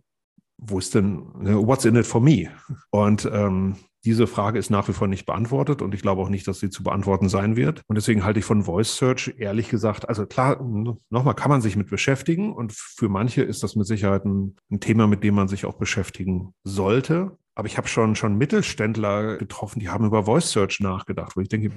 [0.57, 2.49] wo ist denn, ne, what's in it for me?
[2.89, 6.47] Und ähm, diese Frage ist nach wie vor nicht beantwortet und ich glaube auch nicht,
[6.47, 7.83] dass sie zu beantworten sein wird.
[7.87, 10.63] Und deswegen halte ich von Voice Search ehrlich gesagt, also klar,
[11.09, 14.79] nochmal kann man sich mit beschäftigen und für manche ist das mit Sicherheit ein, ein
[14.79, 17.37] Thema, mit dem man sich auch beschäftigen sollte.
[17.59, 21.49] Aber ich habe schon, schon Mittelständler getroffen, die haben über Voice Search nachgedacht, wo ich
[21.49, 21.71] denke,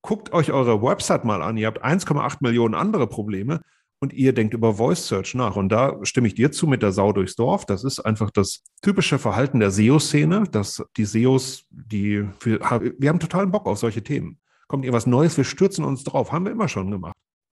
[0.00, 1.58] guckt euch eure Website mal an.
[1.58, 3.60] Ihr habt 1,8 Millionen andere Probleme
[4.00, 5.54] und ihr denkt über Voice Search nach.
[5.56, 7.66] Und da stimme ich dir zu mit der Sau durchs Dorf.
[7.66, 12.60] Das ist einfach das typische Verhalten der SEO-Szene, dass die SEOs, die, wir,
[12.98, 14.38] wir haben totalen Bock auf solche Themen.
[14.66, 16.32] Kommt ihr was Neues, wir stürzen uns drauf.
[16.32, 17.12] Haben wir immer schon gemacht.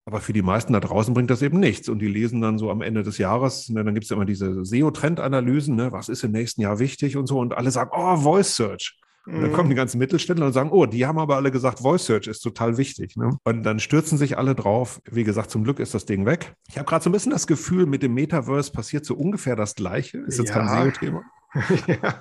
[0.07, 1.89] Aber für die meisten da draußen bringt das eben nichts.
[1.89, 4.63] Und die lesen dann so am Ende des Jahres, ne, dann gibt es immer diese
[4.63, 7.39] SEO-Trendanalysen, ne, was ist im nächsten Jahr wichtig und so.
[7.39, 8.97] Und alle sagen, oh, Voice Search.
[9.25, 9.79] Und dann kommen die mhm.
[9.79, 13.17] ganzen Mittelständler und sagen, oh, die haben aber alle gesagt, Voice Search ist total wichtig.
[13.17, 13.37] Ne?
[13.43, 15.01] Und dann stürzen sich alle drauf.
[15.11, 16.53] Wie gesagt, zum Glück ist das Ding weg.
[16.69, 19.75] Ich habe gerade so ein bisschen das Gefühl, mit dem Metaverse passiert so ungefähr das
[19.75, 20.19] Gleiche.
[20.19, 20.65] Ist jetzt ja.
[20.65, 21.23] kein SEO-Thema.
[21.87, 22.19] ja,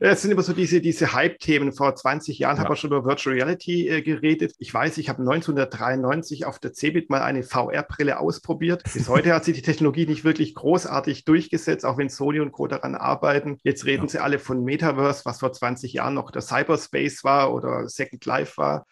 [0.00, 1.72] es sind immer so diese, diese Hype-Themen.
[1.72, 2.62] Vor 20 Jahren ja.
[2.62, 4.54] haben wir schon über Virtual Reality äh, geredet.
[4.58, 8.84] Ich weiß, ich habe 1993 auf der CeBIT mal eine VR-Brille ausprobiert.
[8.92, 12.68] Bis heute hat sich die Technologie nicht wirklich großartig durchgesetzt, auch wenn Sony und Co.
[12.68, 13.58] daran arbeiten.
[13.64, 14.08] Jetzt reden ja.
[14.08, 18.56] sie alle von Metaverse, was vor 20 Jahren noch der Cyberspace war oder Second Life
[18.56, 18.86] war.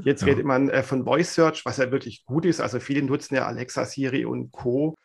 [0.00, 0.28] Jetzt ja.
[0.28, 2.60] redet man äh, von Voice Search, was ja wirklich gut ist.
[2.60, 4.96] Also viele nutzen ja Alexa, Siri und Co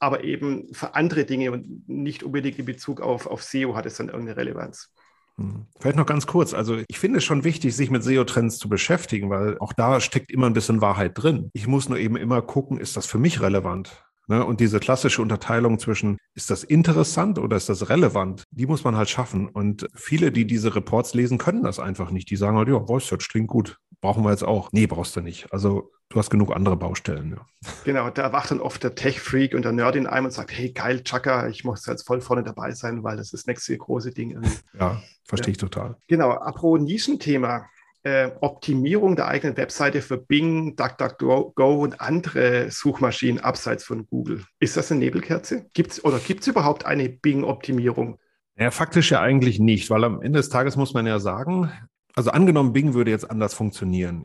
[0.00, 3.96] aber eben für andere Dinge und nicht unbedingt in Bezug auf, auf SEO hat es
[3.96, 4.92] dann irgendeine Relevanz.
[5.36, 5.66] Hm.
[5.78, 6.52] Vielleicht noch ganz kurz.
[6.52, 10.30] Also ich finde es schon wichtig, sich mit SEO-Trends zu beschäftigen, weil auch da steckt
[10.30, 11.50] immer ein bisschen Wahrheit drin.
[11.52, 14.04] Ich muss nur eben immer gucken, ist das für mich relevant?
[14.28, 14.44] Ne?
[14.44, 18.94] Und diese klassische Unterteilung zwischen, ist das interessant oder ist das relevant, die muss man
[18.94, 19.48] halt schaffen.
[19.48, 22.30] Und viele, die diese Reports lesen, können das einfach nicht.
[22.30, 23.78] Die sagen halt, ja, Voice Search klingt gut.
[24.00, 24.70] Brauchen wir jetzt auch.
[24.70, 25.52] Nee, brauchst du nicht.
[25.52, 27.30] Also du hast genug andere Baustellen.
[27.30, 27.70] Ja.
[27.84, 30.72] Genau, da wacht dann oft der Tech-Freak und der Nerd in einem und sagt, hey,
[30.72, 34.12] geil, Chaka, ich muss jetzt voll vorne dabei sein, weil das ist das nächste große
[34.12, 34.40] Ding.
[34.78, 35.52] Ja, verstehe ja.
[35.52, 35.96] ich total.
[36.06, 37.66] Genau, apropos Nischenthema.
[38.04, 44.44] Äh, Optimierung der eigenen Webseite für Bing, DuckDuckGo und andere Suchmaschinen abseits von Google.
[44.60, 45.66] Ist das eine Nebelkerze?
[45.74, 48.18] Gibt's oder gibt es überhaupt eine Bing-Optimierung?
[48.56, 51.70] Ja, faktisch ja eigentlich nicht, weil am Ende des Tages muss man ja sagen,
[52.14, 54.22] also angenommen, Bing würde jetzt anders funktionieren.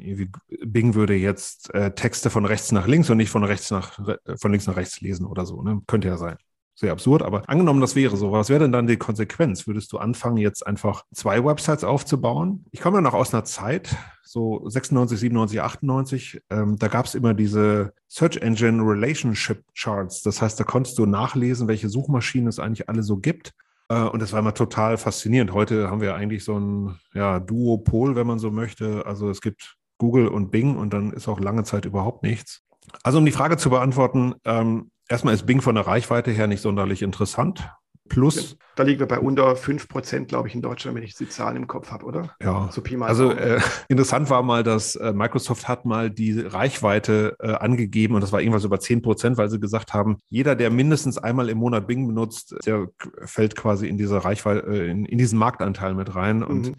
[0.65, 3.99] Bing würde jetzt äh, Texte von rechts nach links und nicht von rechts nach
[4.39, 5.62] von links nach rechts lesen oder so.
[5.62, 5.81] Ne?
[5.86, 6.38] Könnte ja sein.
[6.75, 8.31] Sehr absurd, aber angenommen, das wäre so.
[8.31, 9.67] Was wäre denn dann die Konsequenz?
[9.67, 12.65] Würdest du anfangen, jetzt einfach zwei Websites aufzubauen?
[12.71, 17.13] Ich komme ja noch aus einer Zeit, so 96, 97, 98, ähm, da gab es
[17.13, 20.23] immer diese Search Engine Relationship Charts.
[20.23, 23.53] Das heißt, da konntest du nachlesen, welche Suchmaschinen es eigentlich alle so gibt.
[23.89, 25.53] Äh, und das war immer total faszinierend.
[25.53, 29.05] Heute haben wir eigentlich so ein ja, Duopol, wenn man so möchte.
[29.05, 32.63] Also es gibt Google und Bing und dann ist auch lange Zeit überhaupt nichts.
[33.03, 36.61] Also um die Frage zu beantworten, ähm, erstmal ist Bing von der Reichweite her nicht
[36.61, 37.69] sonderlich interessant.
[38.09, 38.57] Plus.
[38.75, 41.55] Da liegen wir bei unter 5 Prozent, glaube ich, in Deutschland, wenn ich die Zahlen
[41.55, 42.35] im Kopf habe, oder?
[42.41, 42.69] Ja.
[42.71, 48.15] So also äh, interessant war mal, dass äh, Microsoft hat mal die Reichweite äh, angegeben
[48.15, 51.49] und das war irgendwas über 10 Prozent, weil sie gesagt haben, jeder, der mindestens einmal
[51.49, 52.87] im Monat Bing benutzt, der
[53.23, 56.43] fällt quasi in diese Reichweite, äh, in, in, diesen Marktanteil mit rein.
[56.43, 56.75] Und mhm.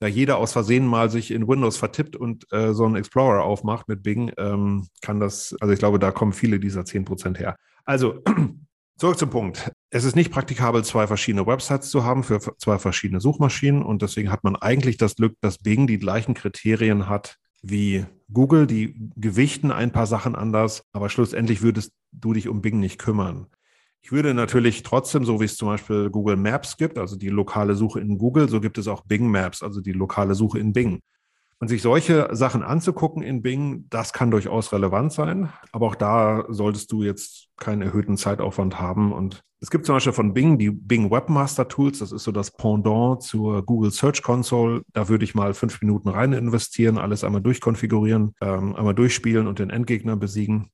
[0.00, 3.88] Da jeder aus Versehen mal sich in Windows vertippt und äh, so einen Explorer aufmacht
[3.88, 7.56] mit Bing, ähm, kann das, also ich glaube, da kommen viele dieser 10 Prozent her.
[7.84, 8.22] Also
[8.98, 9.70] Zurück zum Punkt.
[9.90, 14.32] Es ist nicht praktikabel, zwei verschiedene Websites zu haben für zwei verschiedene Suchmaschinen und deswegen
[14.32, 18.66] hat man eigentlich das Glück, dass Bing die gleichen Kriterien hat wie Google.
[18.66, 23.46] Die gewichten ein paar Sachen anders, aber schlussendlich würdest du dich um Bing nicht kümmern.
[24.00, 27.74] Ich würde natürlich trotzdem, so wie es zum Beispiel Google Maps gibt, also die lokale
[27.74, 31.00] Suche in Google, so gibt es auch Bing Maps, also die lokale Suche in Bing.
[31.60, 35.52] Und sich solche Sachen anzugucken in Bing, das kann durchaus relevant sein.
[35.72, 39.12] Aber auch da solltest du jetzt keinen erhöhten Zeitaufwand haben.
[39.12, 41.98] Und es gibt zum Beispiel von Bing die Bing Webmaster Tools.
[41.98, 44.82] Das ist so das Pendant zur Google Search Console.
[44.92, 49.58] Da würde ich mal fünf Minuten rein investieren, alles einmal durchkonfigurieren, ähm, einmal durchspielen und
[49.58, 50.70] den Endgegner besiegen.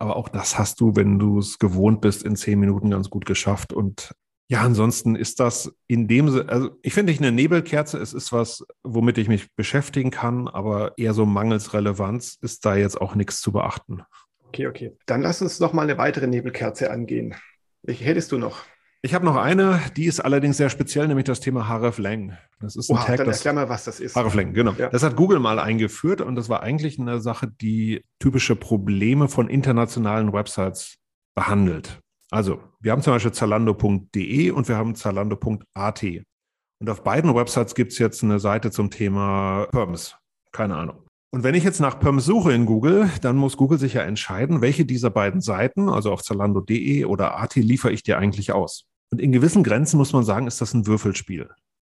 [0.00, 3.26] Aber auch das hast du, wenn du es gewohnt bist, in zehn Minuten ganz gut
[3.26, 3.74] geschafft.
[3.74, 4.12] Und
[4.48, 8.32] ja, ansonsten ist das in dem Sinne, also ich finde nicht eine Nebelkerze, es ist
[8.32, 13.14] was, womit ich mich beschäftigen kann, aber eher so mangels Relevanz ist da jetzt auch
[13.14, 14.02] nichts zu beachten.
[14.48, 14.96] Okay, okay.
[15.04, 17.34] Dann lass uns noch mal eine weitere Nebelkerze angehen.
[17.82, 18.64] Welche hättest du noch?
[19.02, 22.36] Ich habe noch eine, die ist allerdings sehr speziell, nämlich das Thema Hreflang.
[22.60, 24.14] Das ist ein Oha, Tag, dann erklär mal, was das ist.
[24.14, 24.72] Hreflang, genau.
[24.72, 24.90] Ja.
[24.90, 29.48] Das hat Google mal eingeführt und das war eigentlich eine Sache, die typische Probleme von
[29.48, 30.98] internationalen Websites
[31.34, 31.98] behandelt.
[32.30, 36.04] Also, wir haben zum Beispiel zalando.de und wir haben zalando.at.
[36.80, 40.16] Und auf beiden Websites gibt es jetzt eine Seite zum Thema Perms.
[40.52, 41.06] Keine Ahnung.
[41.32, 44.60] Und wenn ich jetzt nach Perms suche in Google, dann muss Google sich ja entscheiden,
[44.60, 48.89] welche dieser beiden Seiten, also auf zalando.de oder AT, liefere ich dir eigentlich aus.
[49.10, 51.48] Und in gewissen Grenzen muss man sagen, ist das ein Würfelspiel.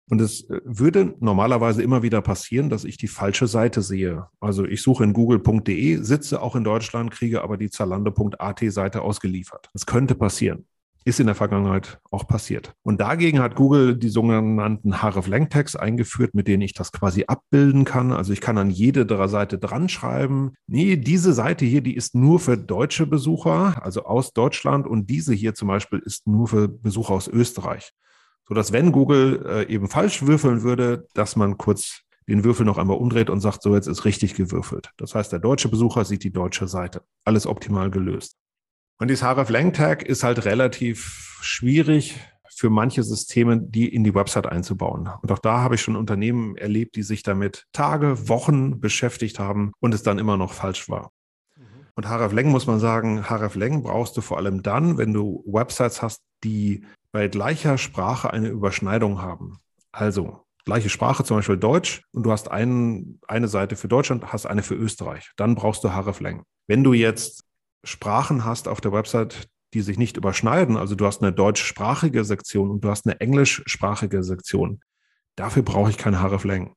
[0.10, 4.28] Und es äh, würde normalerweise immer wieder passieren, dass ich die falsche Seite sehe.
[4.40, 9.70] Also ich suche in google.de, sitze auch in Deutschland, kriege aber die zalando.at Seite ausgeliefert.
[9.74, 10.66] Das könnte passieren.
[11.06, 12.74] Ist in der Vergangenheit auch passiert.
[12.84, 18.12] Und dagegen hat Google die sogenannten href-lang-Tags eingeführt, mit denen ich das quasi abbilden kann.
[18.12, 22.40] Also ich kann an jede Seite dran schreiben, nee, diese Seite hier, die ist nur
[22.40, 27.14] für deutsche Besucher, also aus Deutschland und diese hier zum Beispiel ist nur für Besucher
[27.14, 27.94] aus Österreich
[28.50, 32.98] sodass wenn Google äh, eben falsch würfeln würde, dass man kurz den Würfel noch einmal
[32.98, 34.92] umdreht und sagt, so jetzt ist richtig gewürfelt.
[34.98, 37.02] Das heißt, der deutsche Besucher sieht die deutsche Seite.
[37.26, 38.38] Alles optimal gelöst.
[39.00, 42.20] Und dieses href-lang-Tag ist halt relativ schwierig
[42.54, 45.10] für manche Systeme, die in die Website einzubauen.
[45.22, 49.72] Und auch da habe ich schon Unternehmen erlebt, die sich damit Tage, Wochen beschäftigt haben
[49.80, 51.12] und es dann immer noch falsch war.
[51.56, 51.64] Mhm.
[51.96, 56.22] Und href-lang muss man sagen, href-lang brauchst du vor allem dann, wenn du Websites hast,
[56.44, 59.60] die bei gleicher Sprache eine Überschneidung haben.
[59.94, 64.46] Also gleiche Sprache, zum Beispiel Deutsch, und du hast einen, eine Seite für Deutschland, hast
[64.46, 65.32] eine für Österreich.
[65.38, 66.44] Dann brauchst du href-lang.
[66.68, 67.46] Wenn du jetzt
[67.84, 72.72] Sprachen hast auf der Website, die sich nicht überschneiden, also du hast eine deutschsprachige Sektion
[72.72, 74.82] und du hast eine englischsprachige Sektion,
[75.36, 76.74] dafür brauche ich kein href-lang.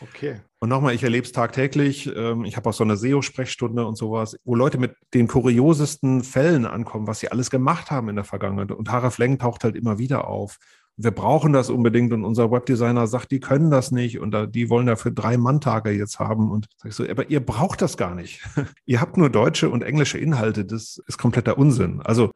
[0.00, 0.40] Okay.
[0.60, 2.10] Und nochmal, ich erlebe es tagtäglich.
[2.14, 6.66] Ähm, ich habe auch so eine SEO-Sprechstunde und sowas, wo Leute mit den kuriosesten Fällen
[6.66, 8.70] ankommen, was sie alles gemacht haben in der Vergangenheit.
[8.70, 10.58] Und Haraf Leng taucht halt immer wieder auf.
[11.00, 14.86] Wir brauchen das unbedingt und unser Webdesigner sagt, die können das nicht und die wollen
[14.86, 16.50] dafür drei Manntage jetzt haben.
[16.50, 18.42] Und sag ich so, aber ihr braucht das gar nicht.
[18.84, 20.64] ihr habt nur deutsche und englische Inhalte.
[20.64, 22.02] Das ist kompletter Unsinn.
[22.02, 22.32] Also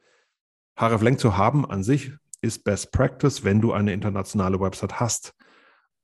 [0.77, 5.35] Haraf Leng zu haben an sich ist Best Practice, wenn du eine internationale Website hast.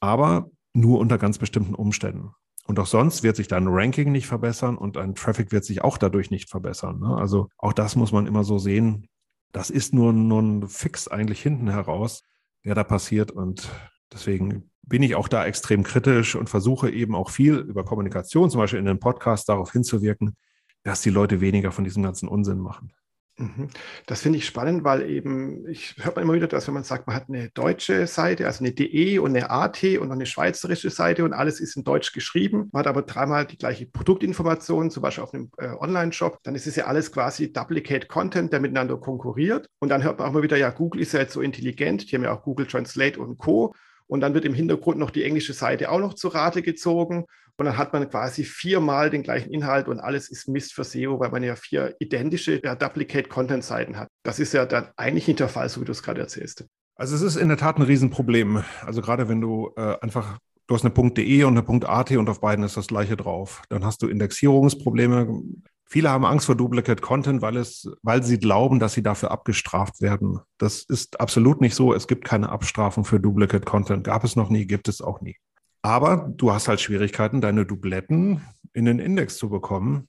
[0.00, 2.32] Aber nur unter ganz bestimmten Umständen.
[2.66, 5.96] Und auch sonst wird sich dein Ranking nicht verbessern und dein Traffic wird sich auch
[5.96, 6.98] dadurch nicht verbessern.
[6.98, 7.16] Ne?
[7.16, 9.06] Also auch das muss man immer so sehen.
[9.52, 12.22] Das ist nur, nur ein Fix eigentlich hinten heraus,
[12.64, 13.30] der da passiert.
[13.30, 13.68] Und
[14.12, 18.60] deswegen bin ich auch da extrem kritisch und versuche eben auch viel über Kommunikation, zum
[18.60, 20.36] Beispiel in den Podcast, darauf hinzuwirken,
[20.82, 22.92] dass die Leute weniger von diesem ganzen Unsinn machen.
[23.38, 23.68] Mhm.
[24.06, 27.06] Das finde ich spannend, weil eben, ich hört man immer wieder, dass wenn man sagt,
[27.06, 31.24] man hat eine deutsche Seite, also eine DE und eine AT und eine schweizerische Seite
[31.24, 35.22] und alles ist in Deutsch geschrieben, man hat aber dreimal die gleiche Produktinformation, zum Beispiel
[35.22, 39.68] auf einem äh, Online-Shop, dann ist es ja alles quasi Duplicate Content, der miteinander konkurriert.
[39.78, 42.16] Und dann hört man auch immer wieder, ja, Google ist ja jetzt so intelligent, die
[42.16, 43.72] haben ja auch Google Translate und Co.
[44.08, 47.26] Und dann wird im Hintergrund noch die englische Seite auch noch zu Rate gezogen.
[47.58, 51.18] Und dann hat man quasi viermal den gleichen Inhalt und alles ist Mist für SEO,
[51.18, 54.08] weil man ja vier identische ja, Duplicate-Content-Seiten hat.
[54.22, 56.64] Das ist ja dann eigentlich nicht der Fall, so wie du es gerade erzählst.
[56.94, 58.62] Also es ist in der Tat ein Riesenproblem.
[58.86, 62.40] Also gerade wenn du äh, einfach, du hast eine .de und eine .at und auf
[62.40, 63.62] beiden ist das gleiche drauf.
[63.70, 65.42] Dann hast du Indexierungsprobleme.
[65.84, 70.00] Viele haben Angst vor Duplicate Content, weil es, weil sie glauben, dass sie dafür abgestraft
[70.00, 70.38] werden.
[70.58, 71.92] Das ist absolut nicht so.
[71.92, 74.04] Es gibt keine Abstrafung für Duplicate Content.
[74.04, 75.38] Gab es noch nie, gibt es auch nie.
[75.82, 80.08] Aber du hast halt Schwierigkeiten, deine Dubletten in den Index zu bekommen,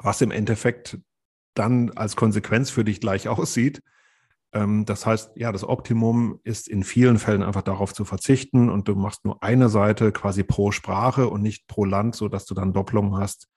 [0.00, 0.98] was im Endeffekt
[1.54, 3.82] dann als Konsequenz für dich gleich aussieht.
[4.52, 8.88] Ähm, das heißt, ja, das Optimum ist in vielen Fällen einfach darauf zu verzichten und
[8.88, 12.72] du machst nur eine Seite quasi pro Sprache und nicht pro Land, sodass du dann
[12.72, 13.48] Doppelungen hast.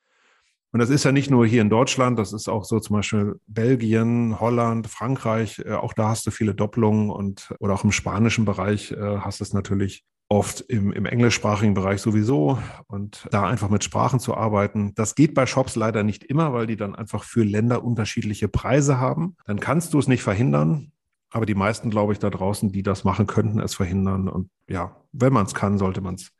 [0.73, 3.39] Und das ist ja nicht nur hier in Deutschland, das ist auch so zum Beispiel
[3.47, 8.45] Belgien, Holland, Frankreich, äh, auch da hast du viele Doppelungen und oder auch im spanischen
[8.45, 13.69] Bereich äh, hast du es natürlich oft im, im englischsprachigen Bereich sowieso und da einfach
[13.69, 14.93] mit Sprachen zu arbeiten.
[14.95, 18.99] Das geht bei Shops leider nicht immer, weil die dann einfach für Länder unterschiedliche Preise
[18.99, 19.37] haben.
[19.45, 20.91] Dann kannst du es nicht verhindern.
[21.29, 24.29] Aber die meisten, glaube ich, da draußen, die das machen könnten, es verhindern.
[24.29, 26.31] Und ja, wenn man es kann, sollte man es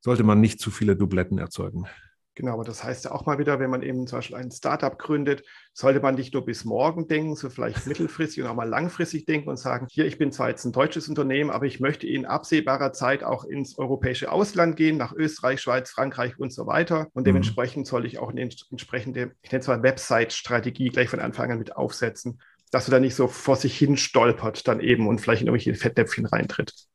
[0.00, 1.86] sollte man nicht zu viele Dubletten erzeugen.
[2.36, 4.96] Genau, aber das heißt ja auch mal wieder, wenn man eben zum Beispiel ein Startup
[4.96, 9.26] gründet, sollte man nicht nur bis morgen denken, so vielleicht mittelfristig und auch mal langfristig
[9.26, 12.26] denken und sagen, hier, ich bin zwar jetzt ein deutsches Unternehmen, aber ich möchte in
[12.26, 17.08] absehbarer Zeit auch ins europäische Ausland gehen, nach Österreich, Schweiz, Frankreich und so weiter.
[17.14, 17.26] Und mhm.
[17.26, 21.58] dementsprechend soll ich auch eine entsprechende, ich nenne es mal Website-Strategie gleich von Anfang an
[21.58, 22.40] mit aufsetzen,
[22.70, 25.74] dass du da nicht so vor sich hin stolpert dann eben und vielleicht in irgendwelche
[25.74, 26.89] Fettnäpfchen reintritt.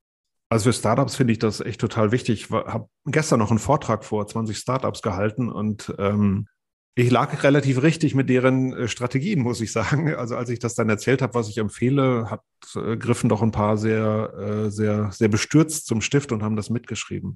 [0.55, 2.43] Also für Startups finde ich das echt total wichtig.
[2.43, 6.47] Ich habe gestern noch einen Vortrag vor 20 Startups gehalten und ähm,
[6.95, 10.13] ich lag relativ richtig mit deren äh, Strategien, muss ich sagen.
[10.17, 12.39] Also als ich das dann erzählt habe, was ich empfehle, hat,
[12.73, 16.69] äh, griffen doch ein paar sehr, äh, sehr, sehr bestürzt zum Stift und haben das
[16.69, 17.35] mitgeschrieben.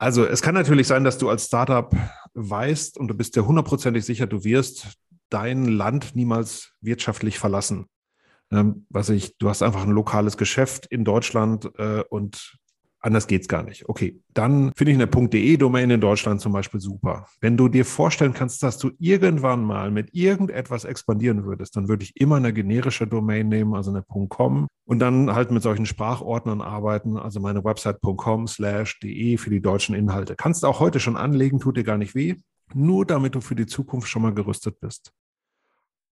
[0.00, 1.94] Also es kann natürlich sein, dass du als Startup
[2.34, 4.94] weißt und du bist dir hundertprozentig sicher, du wirst
[5.28, 7.86] dein Land niemals wirtschaftlich verlassen.
[8.54, 12.56] Ähm, was ich, du hast einfach ein lokales Geschäft in Deutschland äh, und
[13.00, 13.88] anders geht's gar nicht.
[13.88, 17.26] Okay, dann finde ich eine .de-Domain in Deutschland zum Beispiel super.
[17.40, 22.04] Wenn du dir vorstellen kannst, dass du irgendwann mal mit irgendetwas expandieren würdest, dann würde
[22.04, 26.62] ich immer eine generische Domain nehmen, also eine .com und dann halt mit solchen Sprachordnern
[26.62, 30.34] arbeiten, also meine Website.com slash de für die deutschen Inhalte.
[30.34, 32.36] Kannst du auch heute schon anlegen, tut dir gar nicht weh,
[32.72, 35.12] nur damit du für die Zukunft schon mal gerüstet bist.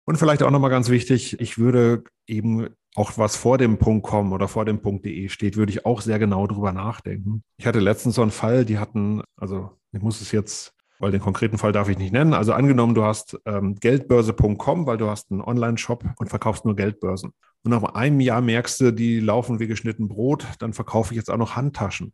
[0.04, 4.32] Und vielleicht auch nochmal ganz wichtig, ich würde eben auch was vor dem Punkt .com
[4.32, 7.42] oder vor dem Punkt .de steht, würde ich auch sehr genau drüber nachdenken.
[7.56, 11.20] Ich hatte letztens so einen Fall, die hatten, also ich muss es jetzt, weil den
[11.20, 12.34] konkreten Fall darf ich nicht nennen.
[12.34, 17.32] Also angenommen, du hast ähm, Geldbörse.com, weil du hast einen Online-Shop und verkaufst nur Geldbörsen.
[17.64, 21.30] Und nach einem Jahr merkst du, die laufen wie geschnitten Brot, dann verkaufe ich jetzt
[21.30, 22.12] auch noch Handtaschen.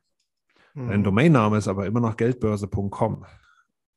[0.75, 0.89] Hm.
[0.89, 3.25] Dein Domainname ist aber immer noch Geldbörse.com.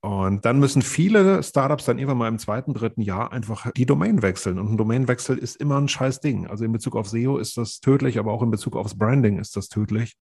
[0.03, 4.21] Und dann müssen viele Startups dann irgendwann mal im zweiten, dritten Jahr einfach die Domain
[4.21, 4.59] wechseln.
[4.59, 6.45] Und ein Domainwechsel ist immer ein scheiß Ding.
[6.45, 9.55] Also in Bezug auf SEO ist das tödlich, aber auch in Bezug aufs Branding ist
[9.55, 10.17] das tödlich.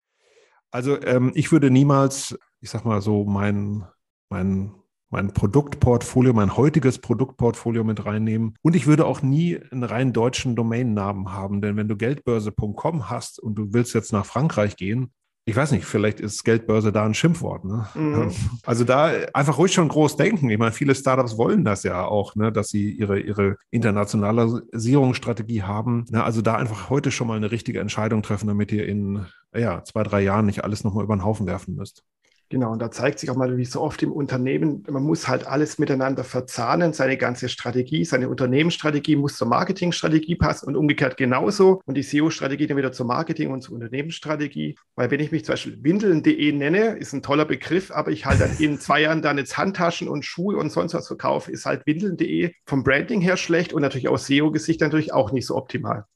[0.73, 3.87] Also ähm, ich würde niemals, ich sag mal so, mein,
[4.31, 4.75] mein,
[5.11, 8.57] mein Produktportfolio, mein heutiges Produktportfolio mit reinnehmen.
[8.63, 11.63] Und ich würde auch nie einen rein deutschen Domainnamen haben.
[11.63, 15.13] Denn wenn du Geldbörse.com hast und du willst jetzt nach Frankreich gehen,
[15.49, 17.65] ich weiß nicht, vielleicht ist Geldbörse da ein Schimpfwort.
[17.65, 17.89] Ne?
[17.95, 18.31] Mhm.
[18.67, 20.51] Also da einfach ruhig schon groß denken.
[20.51, 26.05] Ich meine, viele Startups wollen das ja auch, ne, dass sie ihre, ihre Internationalisierungsstrategie haben.
[26.11, 26.23] Ne?
[26.23, 29.25] Also da einfach heute schon mal eine richtige Entscheidung treffen, damit ihr in
[29.57, 32.05] ja, zwei, drei Jahren nicht alles nochmal über den Haufen werfen müsst.
[32.51, 35.47] Genau, und da zeigt sich auch mal, wie so oft im Unternehmen, man muss halt
[35.47, 41.83] alles miteinander verzahnen, seine ganze Strategie, seine Unternehmensstrategie muss zur Marketingstrategie passen und umgekehrt genauso
[41.85, 44.79] und die SEO-Strategie dann wieder zur Marketing- und zur Unternehmensstrategie.
[44.95, 48.41] Weil wenn ich mich zum Beispiel windeln.de nenne, ist ein toller Begriff, aber ich halt
[48.41, 51.83] dann in zwei Jahren dann jetzt Handtaschen und Schuhe und sonst was verkaufe, ist halt
[51.85, 56.07] windeln.de vom Branding her schlecht und natürlich aus SEO-Gesicht natürlich auch nicht so optimal.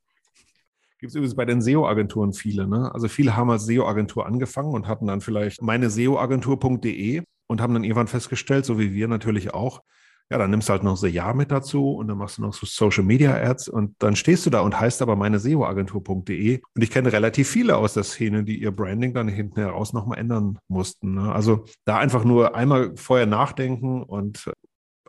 [1.02, 2.68] Gibt es übrigens bei den SEO-Agenturen viele.
[2.68, 2.94] Ne?
[2.94, 7.82] Also viele haben als SEO-Agentur angefangen und hatten dann vielleicht meine SEO-Agentur.de und haben dann
[7.82, 9.82] irgendwann festgestellt, so wie wir natürlich auch,
[10.30, 12.54] ja, dann nimmst du halt noch The Jahr mit dazu und dann machst du noch
[12.54, 16.60] so Social Media Ads und dann stehst du da und heißt aber meine SEO-Agentur.de.
[16.72, 20.18] Und ich kenne relativ viele aus der Szene, die ihr Branding dann hinten heraus nochmal
[20.18, 21.14] ändern mussten.
[21.14, 21.32] Ne?
[21.32, 24.52] Also da einfach nur einmal vorher nachdenken und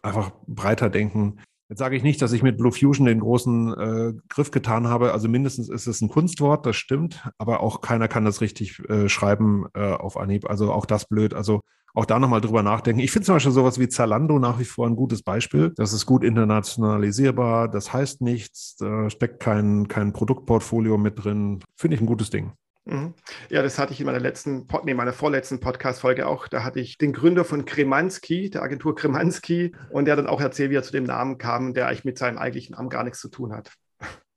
[0.01, 1.37] einfach breiter denken.
[1.69, 5.13] Jetzt sage ich nicht, dass ich mit Blue Fusion den großen äh, Griff getan habe.
[5.13, 9.09] Also mindestens ist es ein Kunstwort, das stimmt, aber auch keiner kann das richtig äh,
[9.09, 10.49] schreiben äh, auf Anhieb.
[10.49, 11.33] Also auch das blöd.
[11.33, 11.61] Also
[11.93, 13.01] auch da nochmal drüber nachdenken.
[13.01, 15.73] Ich finde zum Beispiel sowas wie Zalando nach wie vor ein gutes Beispiel.
[15.75, 21.59] Das ist gut internationalisierbar, das heißt nichts, da steckt kein, kein Produktportfolio mit drin.
[21.75, 22.53] Finde ich ein gutes Ding.
[22.85, 23.13] Mhm.
[23.49, 26.47] Ja, das hatte ich in meiner letzten, nee, meiner vorletzten Podcast-Folge auch.
[26.47, 30.71] Da hatte ich den Gründer von Kremanski, der Agentur Kremanski, und der dann auch erzählt,
[30.71, 33.29] wie er zu dem Namen kam, der eigentlich mit seinem eigentlichen Namen gar nichts zu
[33.29, 33.71] tun hat.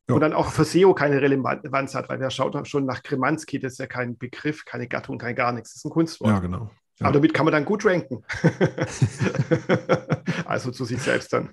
[0.09, 0.15] Ja.
[0.15, 3.73] Und dann auch für SEO keine Relevanz hat, weil wer schaut schon nach Kremanski, das
[3.73, 5.71] ist ja kein Begriff, keine Gattung, kein gar nichts.
[5.71, 6.31] Das ist ein Kunstwort.
[6.31, 6.71] Ja, genau.
[7.01, 7.07] Ja.
[7.07, 8.25] Aber damit kann man dann gut ranken.
[10.45, 11.51] also zu sich selbst dann.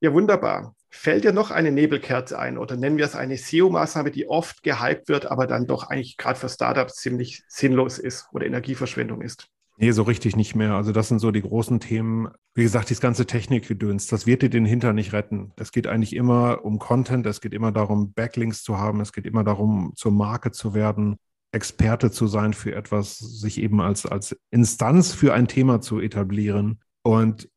[0.00, 0.74] Ja, wunderbar.
[0.90, 5.08] Fällt dir noch eine Nebelkerze ein oder nennen wir es eine SEO-Maßnahme, die oft gehypt
[5.08, 9.48] wird, aber dann doch eigentlich gerade für Startups ziemlich sinnlos ist oder Energieverschwendung ist?
[9.80, 10.72] Nee, so richtig nicht mehr.
[10.74, 12.28] Also das sind so die großen Themen.
[12.54, 15.52] Wie gesagt, dieses ganze Technikgedöns, das wird dir den Hintern nicht retten.
[15.56, 19.24] Es geht eigentlich immer um Content, es geht immer darum, Backlinks zu haben, es geht
[19.24, 21.16] immer darum, zur Marke zu werden,
[21.52, 26.80] Experte zu sein für etwas, sich eben als, als Instanz für ein Thema zu etablieren.
[27.02, 27.48] Und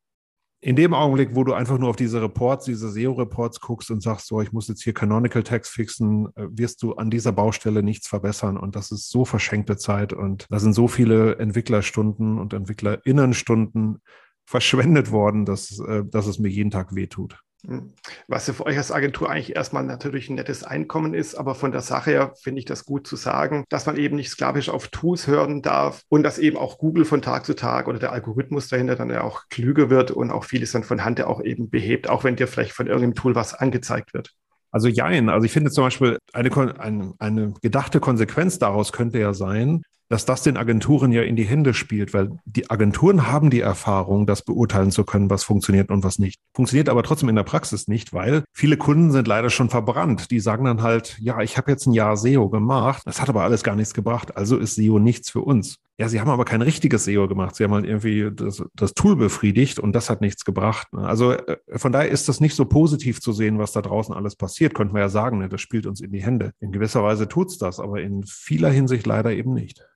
[0.64, 4.28] in dem Augenblick, wo du einfach nur auf diese Reports, diese SEO-Reports guckst und sagst,
[4.28, 8.06] so, ich muss jetzt hier Canonical Text fixen, äh, wirst du an dieser Baustelle nichts
[8.06, 8.56] verbessern.
[8.56, 10.12] Und das ist so verschenkte Zeit.
[10.12, 14.02] Und da sind so viele Entwicklerstunden und Entwicklerinnenstunden
[14.46, 17.40] verschwendet worden, dass, äh, dass es mir jeden Tag wehtut.
[17.66, 17.92] Hm.
[18.26, 21.80] Was für euch als Agentur eigentlich erstmal natürlich ein nettes Einkommen ist, aber von der
[21.80, 25.28] Sache her finde ich das gut zu sagen, dass man eben nicht sklavisch auf Tools
[25.28, 28.96] hören darf und dass eben auch Google von Tag zu Tag oder der Algorithmus dahinter
[28.96, 32.24] dann ja auch klüger wird und auch vieles dann von Hand auch eben behebt, auch
[32.24, 34.32] wenn dir vielleicht von irgendeinem Tool was angezeigt wird.
[34.72, 35.28] Also jein.
[35.28, 40.24] Also ich finde zum Beispiel eine, eine, eine gedachte Konsequenz daraus könnte ja sein, dass
[40.24, 44.42] das den Agenturen ja in die Hände spielt, weil die Agenturen haben die Erfahrung, das
[44.42, 46.38] beurteilen zu können, was funktioniert und was nicht.
[46.54, 50.30] Funktioniert aber trotzdem in der Praxis nicht, weil viele Kunden sind leider schon verbrannt.
[50.30, 53.42] Die sagen dann halt, ja, ich habe jetzt ein Jahr SEO gemacht, das hat aber
[53.42, 55.78] alles gar nichts gebracht, also ist SEO nichts für uns.
[55.98, 57.54] Ja, sie haben aber kein richtiges SEO gemacht.
[57.54, 60.88] Sie haben halt irgendwie das, das Tool befriedigt und das hat nichts gebracht.
[60.92, 64.34] Also äh, von daher ist das nicht so positiv zu sehen, was da draußen alles
[64.34, 64.74] passiert.
[64.74, 66.52] Könnten wir ja sagen, ne, das spielt uns in die Hände.
[66.60, 69.86] In gewisser Weise tut's das, aber in vieler Hinsicht leider eben nicht.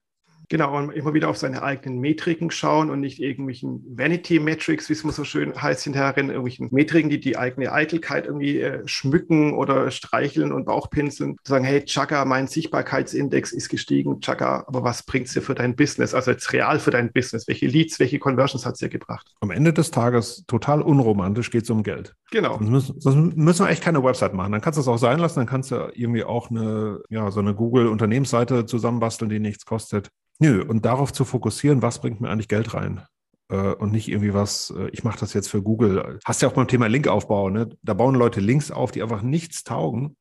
[0.48, 5.02] Genau, und immer wieder auf seine eigenen Metriken schauen und nicht irgendwelchen Vanity-Metrics, wie es
[5.02, 9.90] immer so schön heißt, hinterherin, irgendwelchen Metriken, die die eigene Eitelkeit irgendwie äh, schmücken oder
[9.90, 11.36] streicheln und Bauchpinseln.
[11.46, 15.74] Sagen, hey, Chaka, mein Sichtbarkeitsindex ist gestiegen, Chaka, aber was bringt es dir für dein
[15.74, 16.14] Business?
[16.14, 17.48] Also jetzt real für dein Business.
[17.48, 19.26] Welche Leads, welche Conversions hat es dir gebracht?
[19.40, 22.14] Am Ende des Tages total unromantisch geht es um Geld.
[22.30, 22.58] Genau.
[22.58, 24.52] Sonst müssen, sonst müssen wir echt keine Website machen.
[24.52, 27.40] Dann kannst du es auch sein lassen, dann kannst du irgendwie auch eine, ja, so
[27.40, 30.10] eine Google-Unternehmensseite zusammenbasteln, die nichts kostet.
[30.38, 33.02] Nö, und darauf zu fokussieren, was bringt mir eigentlich Geld rein?
[33.48, 36.18] Äh, und nicht irgendwie was, äh, ich mache das jetzt für Google.
[36.24, 37.68] Hast ja auch beim Thema Linkaufbau, ne?
[37.82, 40.16] Da bauen Leute Links auf, die einfach nichts taugen.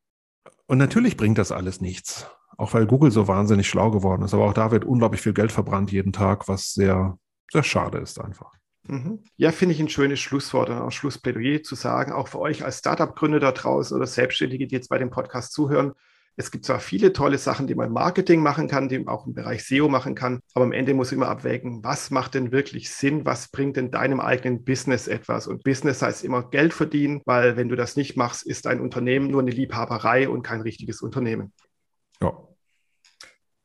[0.68, 2.30] Und natürlich bringt das alles nichts.
[2.58, 4.34] Auch weil Google so wahnsinnig schlau geworden ist.
[4.34, 7.18] Aber auch da wird unglaublich viel Geld verbrannt jeden Tag, was sehr,
[7.52, 8.52] sehr schade ist einfach.
[8.88, 9.24] Mhm.
[9.36, 12.80] Ja, finde ich ein schönes Schlusswort und auch Schlussplädoyer zu sagen, auch für euch als
[12.80, 15.94] Startup-Gründer da draußen oder Selbstständige, die jetzt bei dem Podcast zuhören.
[16.38, 19.26] Es gibt zwar viele tolle Sachen, die man im Marketing machen kann, die man auch
[19.26, 22.52] im Bereich SEO machen kann, aber am Ende muss man immer abwägen, was macht denn
[22.52, 25.48] wirklich Sinn, was bringt denn deinem eigenen Business etwas?
[25.48, 29.32] Und Business heißt immer Geld verdienen, weil wenn du das nicht machst, ist dein Unternehmen
[29.32, 31.54] nur eine Liebhaberei und kein richtiges Unternehmen.
[32.22, 32.38] Ja.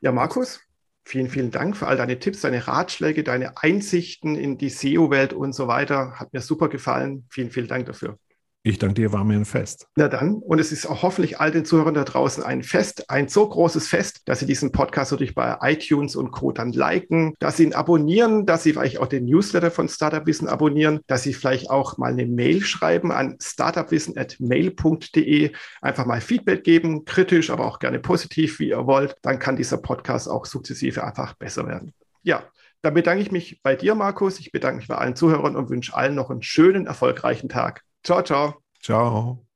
[0.03, 0.61] Ja, Markus,
[1.05, 5.55] vielen, vielen Dank für all deine Tipps, deine Ratschläge, deine Einsichten in die SEO-Welt und
[5.55, 6.21] so weiter.
[6.21, 7.27] Hat mir super gefallen.
[7.31, 8.17] Vielen, vielen Dank dafür.
[8.63, 9.87] Ich danke dir, war mir ein Fest.
[9.97, 13.27] Na dann, und es ist auch hoffentlich all den Zuhörern da draußen ein Fest, ein
[13.27, 16.53] so großes Fest, dass sie diesen Podcast natürlich bei iTunes und Co.
[16.53, 20.47] dann liken, dass sie ihn abonnieren, dass sie vielleicht auch den Newsletter von Startup Wissen
[20.47, 27.07] abonnieren, dass sie vielleicht auch mal eine Mail schreiben an startupwissen.mail.de, einfach mal Feedback geben,
[27.07, 29.17] kritisch, aber auch gerne positiv, wie ihr wollt.
[29.23, 31.95] Dann kann dieser Podcast auch sukzessive einfach besser werden.
[32.23, 32.45] Ja,
[32.83, 34.39] dann bedanke ich mich bei dir, Markus.
[34.39, 37.85] Ich bedanke mich bei allen Zuhörern und wünsche allen noch einen schönen, erfolgreichen Tag.
[38.03, 38.63] Ciao, ciao.
[38.81, 39.47] Ciao.